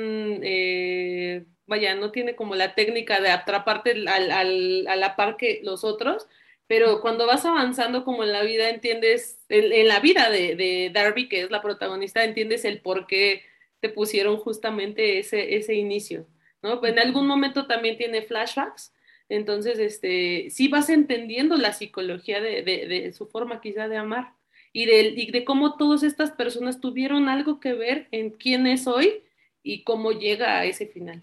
[0.43, 5.59] eh, vaya, no tiene como la técnica de atraparte al, al, a la par que
[5.63, 6.27] los otros,
[6.67, 11.27] pero cuando vas avanzando como en la vida, entiendes, en, la vida de, de, Darby,
[11.27, 13.43] que es la protagonista, entiendes el por qué
[13.81, 16.27] te pusieron justamente ese, ese inicio,
[16.61, 16.83] ¿no?
[16.85, 18.93] en algún momento también tiene flashbacks,
[19.29, 24.33] entonces, este, sí vas entendiendo la psicología de, de, su forma quizá de amar
[24.71, 28.87] y de, y de cómo todas estas personas tuvieron algo que ver en quién es
[28.87, 29.23] hoy
[29.63, 31.21] y cómo llega a ese final.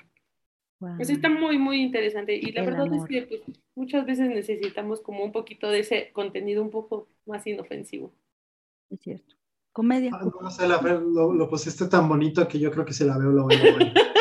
[0.78, 2.36] Pues está muy, muy interesante.
[2.36, 3.40] Y la verdad es que pues,
[3.74, 8.12] muchas veces necesitamos como un poquito de ese contenido un poco más inofensivo.
[8.90, 9.34] Es cierto.
[9.72, 10.10] Comedia.
[10.12, 13.30] Ah, no, sé, lo, lo, pusiste tan bonito que yo creo que se la veo
[13.30, 14.13] lo voy a Eh,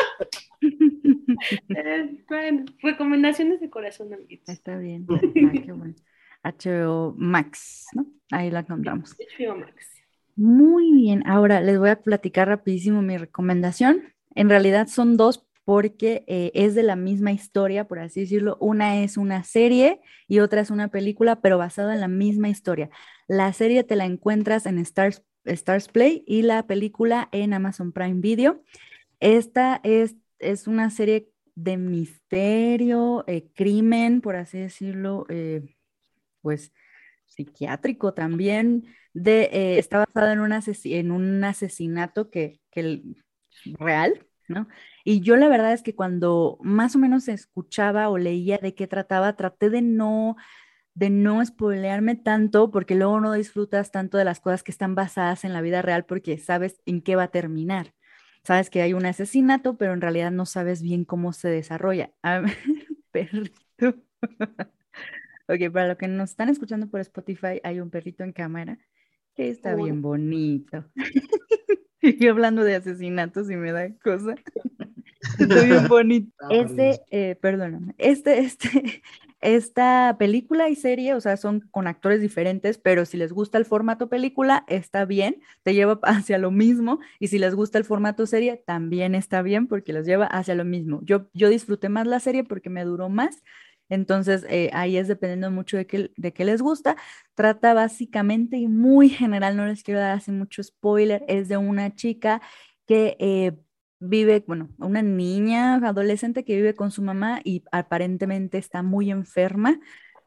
[2.27, 4.49] bueno, recomendaciones de corazón, amiguitos.
[4.49, 5.05] Está bien.
[5.13, 5.95] Ah, qué bueno.
[6.43, 8.05] HBO Max, ¿no?
[8.31, 9.15] Ahí la encontramos.
[9.17, 9.87] HBO Max.
[10.35, 11.23] Muy bien.
[11.27, 14.03] Ahora les voy a platicar rapidísimo mi recomendación.
[14.35, 18.57] En realidad son dos porque eh, es de la misma historia, por así decirlo.
[18.59, 22.89] Una es una serie y otra es una película, pero basada en la misma historia.
[23.27, 28.19] La serie te la encuentras en Stars, Stars Play y la película en Amazon Prime
[28.19, 28.61] Video.
[29.19, 35.75] Esta es, es una serie de misterio, eh, crimen, por así decirlo, eh,
[36.41, 36.73] pues
[37.27, 40.51] psiquiátrico también, de, eh, está basado en un,
[40.85, 43.03] en un asesinato que, que
[43.79, 44.67] real, ¿no?
[45.03, 48.87] Y yo la verdad es que cuando más o menos escuchaba o leía de qué
[48.87, 50.35] trataba, traté de no
[50.95, 55.43] de no spoilearme tanto porque luego no disfrutas tanto de las cosas que están basadas
[55.45, 57.93] en la vida real porque sabes en qué va a terminar.
[58.43, 62.11] Sabes que hay un asesinato, pero en realidad no sabes bien cómo se desarrolla.
[62.21, 62.57] A ver,
[63.11, 63.95] perrito.
[65.47, 68.79] Ok, para los que nos están escuchando por Spotify, hay un perrito en cámara
[69.35, 69.83] que está Uy.
[69.83, 70.85] bien bonito.
[72.03, 74.35] Y yo hablando de asesinatos y me da cosa.
[75.39, 76.31] Está bien bonito.
[76.49, 79.01] Este, eh, perdóname, este, este,
[79.41, 83.63] esta película y serie, o sea, son con actores diferentes, pero si les gusta el
[83.63, 88.25] formato película, está bien, te lleva hacia lo mismo, y si les gusta el formato
[88.25, 90.99] serie, también está bien porque los lleva hacia lo mismo.
[91.03, 93.43] Yo, yo disfruté más la serie porque me duró más,
[93.93, 96.95] entonces eh, ahí es dependiendo mucho de qué, de qué les gusta.
[97.35, 101.95] Trata básicamente y muy general, no les quiero dar así mucho spoiler, es de una
[101.95, 102.41] chica
[102.87, 103.53] que eh,
[103.99, 109.79] vive, bueno, una niña adolescente que vive con su mamá y aparentemente está muy enferma,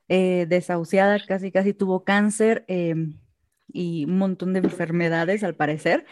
[0.08, 6.06] eh, desahuciada, casi casi tuvo cáncer y un montón de enfermedades al parecer.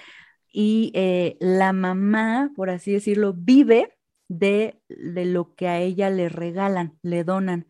[0.52, 0.92] Y
[1.40, 3.94] la mamá, por así decirlo, vive
[4.28, 7.66] de, de lo que a ella le regalan, le donan.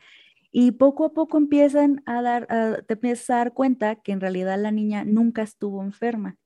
[0.53, 4.59] Y poco a poco empiezan a dar, a- te a dar cuenta que en realidad
[4.61, 6.37] la niña nunca estuvo enferma.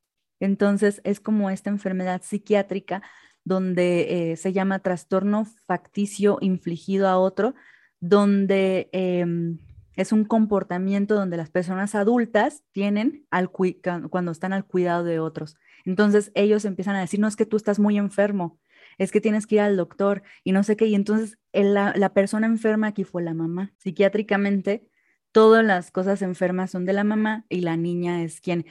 [0.40, 3.02] Entonces es como esta enfermedad psiquiátrica
[3.44, 7.54] donde eh, se llama trastorno facticio infligido a otro,
[8.00, 9.58] donde em,
[9.96, 15.56] es un comportamiento donde las personas adultas tienen al cuando están al cuidado de otros.
[15.84, 18.58] Entonces ellos empiezan a decir, no es que tú estás muy enfermo,
[18.98, 20.86] es que tienes que ir al doctor y no sé qué.
[20.86, 23.72] Y entonces el- la, la persona enferma aquí fue la mamá.
[23.78, 24.88] Psiquiátricamente,
[25.32, 28.66] todas las cosas enfermas son de la mamá y la niña es quien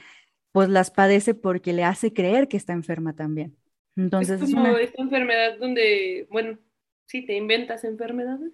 [0.52, 3.56] pues las padece porque le hace creer que está enferma también.
[3.96, 4.80] Entonces es es como una...
[4.80, 6.58] esta enfermedad donde, bueno,
[7.06, 8.52] sí, te inventas enfermedades.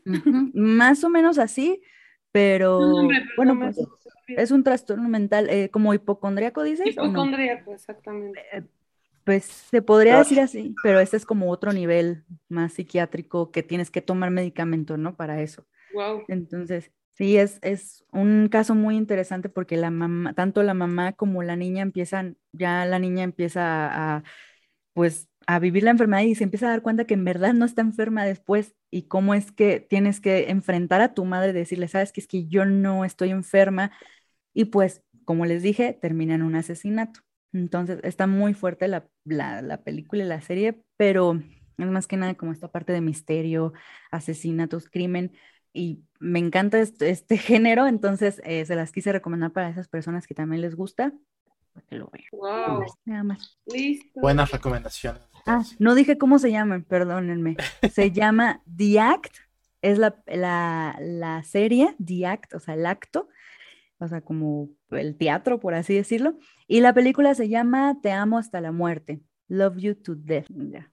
[0.54, 1.82] Más o menos así,
[2.32, 3.76] pero No, hombre, pero bueno, no pues
[4.28, 6.88] es un trastorno mental eh, como hipocondríaco, dices.
[6.88, 8.40] Hipocondríaco, exactamente.
[9.24, 13.90] Pues se podría decir así, pero este es como otro nivel más psiquiátrico que tienes
[13.90, 15.16] que tomar medicamento, ¿no?
[15.16, 15.66] Para eso.
[15.94, 16.24] Wow.
[16.28, 21.42] Entonces, sí, es, es un caso muy interesante porque la mamá, tanto la mamá como
[21.42, 24.24] la niña empiezan, ya la niña empieza a, a,
[24.92, 27.64] pues, a vivir la enfermedad y se empieza a dar cuenta que en verdad no
[27.64, 31.88] está enferma después y cómo es que tienes que enfrentar a tu madre y decirle,
[31.88, 33.92] sabes que es que yo no estoy enferma
[34.54, 37.20] y pues, como les dije, termina en un asesinato.
[37.54, 41.40] Entonces, está muy fuerte la, la, la película y la serie, pero
[41.78, 43.72] es más que nada como esta parte de misterio,
[44.10, 45.32] asesinatos, crimen,
[45.72, 50.26] y me encanta este, este género, entonces eh, se las quise recomendar para esas personas
[50.26, 51.12] que también les gusta,
[51.72, 52.26] para que lo vean.
[52.32, 52.84] Wow.
[53.04, 53.58] Nada más.
[53.66, 54.20] Listo.
[54.20, 55.22] Buenas recomendaciones.
[55.46, 57.56] Ah, no dije cómo se llaman, perdónenme.
[57.92, 59.36] Se llama The Act,
[59.82, 63.28] es la, la, la serie, The Act, o sea, el acto,
[63.98, 66.38] o sea, como el teatro, por así decirlo.
[66.66, 70.46] Y la película se llama Te amo hasta la muerte, Love You to Death.
[70.50, 70.92] Ya.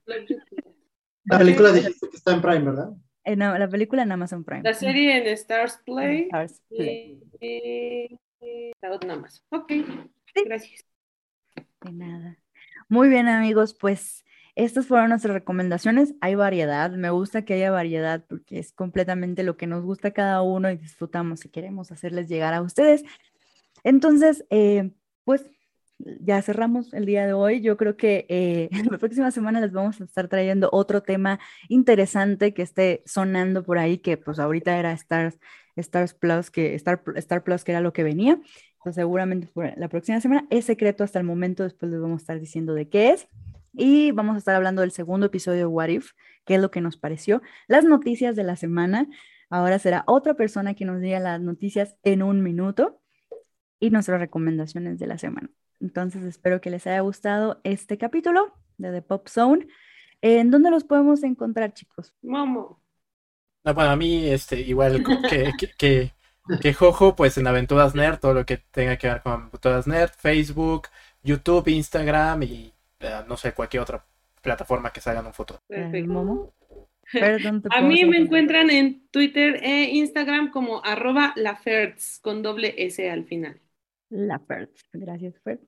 [1.24, 2.92] La película dijiste que está en Prime, ¿verdad?
[3.24, 4.62] Eh, no, la película en Amazon Prime.
[4.62, 6.22] La serie en Stars Play.
[6.24, 8.18] Stars Play.
[8.80, 9.44] La otra nada más.
[9.50, 9.72] Ok,
[10.44, 10.84] gracias.
[11.82, 12.38] De nada.
[12.88, 14.24] Muy bien, amigos, pues
[14.54, 16.14] estas fueron nuestras recomendaciones.
[16.20, 20.12] Hay variedad, me gusta que haya variedad porque es completamente lo que nos gusta a
[20.12, 23.02] cada uno y disfrutamos y queremos hacerles llegar a ustedes.
[23.84, 24.90] Entonces, eh,
[25.24, 25.44] pues
[25.98, 27.60] ya cerramos el día de hoy.
[27.60, 31.38] Yo creo que eh, la próxima semana les vamos a estar trayendo otro tema
[31.68, 35.38] interesante que esté sonando por ahí, que pues ahorita era Stars,
[35.76, 38.40] Stars Plus, que Star, Star Plus, que era lo que venía.
[38.74, 42.22] Entonces, seguramente por la próxima semana es secreto hasta el momento, después les vamos a
[42.22, 43.28] estar diciendo de qué es.
[43.72, 46.12] Y vamos a estar hablando del segundo episodio de What If,
[46.44, 49.08] qué es lo que nos pareció, las noticias de la semana.
[49.48, 53.00] Ahora será otra persona que nos diga las noticias en un minuto
[53.80, 55.50] y nuestras recomendaciones de la semana.
[55.80, 59.66] Entonces, espero que les haya gustado este capítulo de The Pop Zone.
[60.20, 62.14] ¿En dónde los podemos encontrar, chicos?
[62.22, 62.80] Momo.
[63.64, 66.12] No, bueno, a mí, este, igual que, que, que,
[66.60, 70.10] que Jojo, pues en Aventuras Nerd, todo lo que tenga que ver con Aventuras Nerd,
[70.16, 70.88] Facebook,
[71.22, 72.72] YouTube, Instagram y
[73.02, 74.04] eh, no sé, cualquier otra
[74.40, 75.60] plataforma que salga en un futuro.
[75.66, 76.12] Perfecto.
[76.12, 76.54] Momo.
[77.12, 82.42] Pero, ¿dónde te A mí me encuentran en Twitter e Instagram como arroba lafertz con
[82.42, 83.60] doble S al final.
[84.08, 84.70] La Fer.
[84.92, 85.60] Gracias, Fer.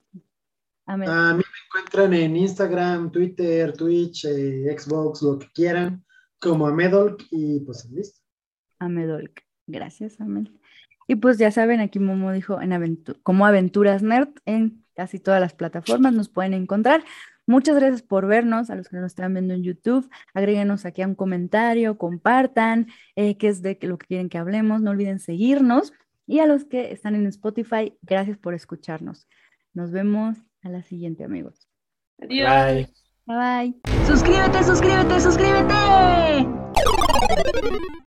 [0.86, 1.08] Amén.
[1.08, 6.04] A mí me encuentran en Instagram, Twitter, Twitch, eh, Xbox, lo que quieran,
[6.38, 8.20] como Amedolk y pues listo.
[8.78, 9.42] Amedolk.
[9.66, 10.52] Gracias, Amel.
[11.06, 15.40] Y pues ya saben, aquí Momo dijo en aventu- como Aventuras Nerd en casi todas
[15.40, 17.02] las plataformas nos pueden encontrar.
[17.46, 20.08] Muchas gracias por vernos, a los que nos están viendo en YouTube.
[20.32, 22.86] Agréguenos aquí a un comentario, compartan
[23.16, 24.80] eh, qué es de lo que quieren que hablemos.
[24.80, 25.92] No olviden seguirnos.
[26.26, 29.28] Y a los que están en Spotify, gracias por escucharnos.
[29.74, 31.68] Nos vemos a la siguiente, amigos.
[32.22, 32.48] Adiós.
[32.50, 32.88] Bye.
[33.26, 33.74] Bye bye.
[34.06, 35.74] Suscríbete, suscríbete, suscríbete.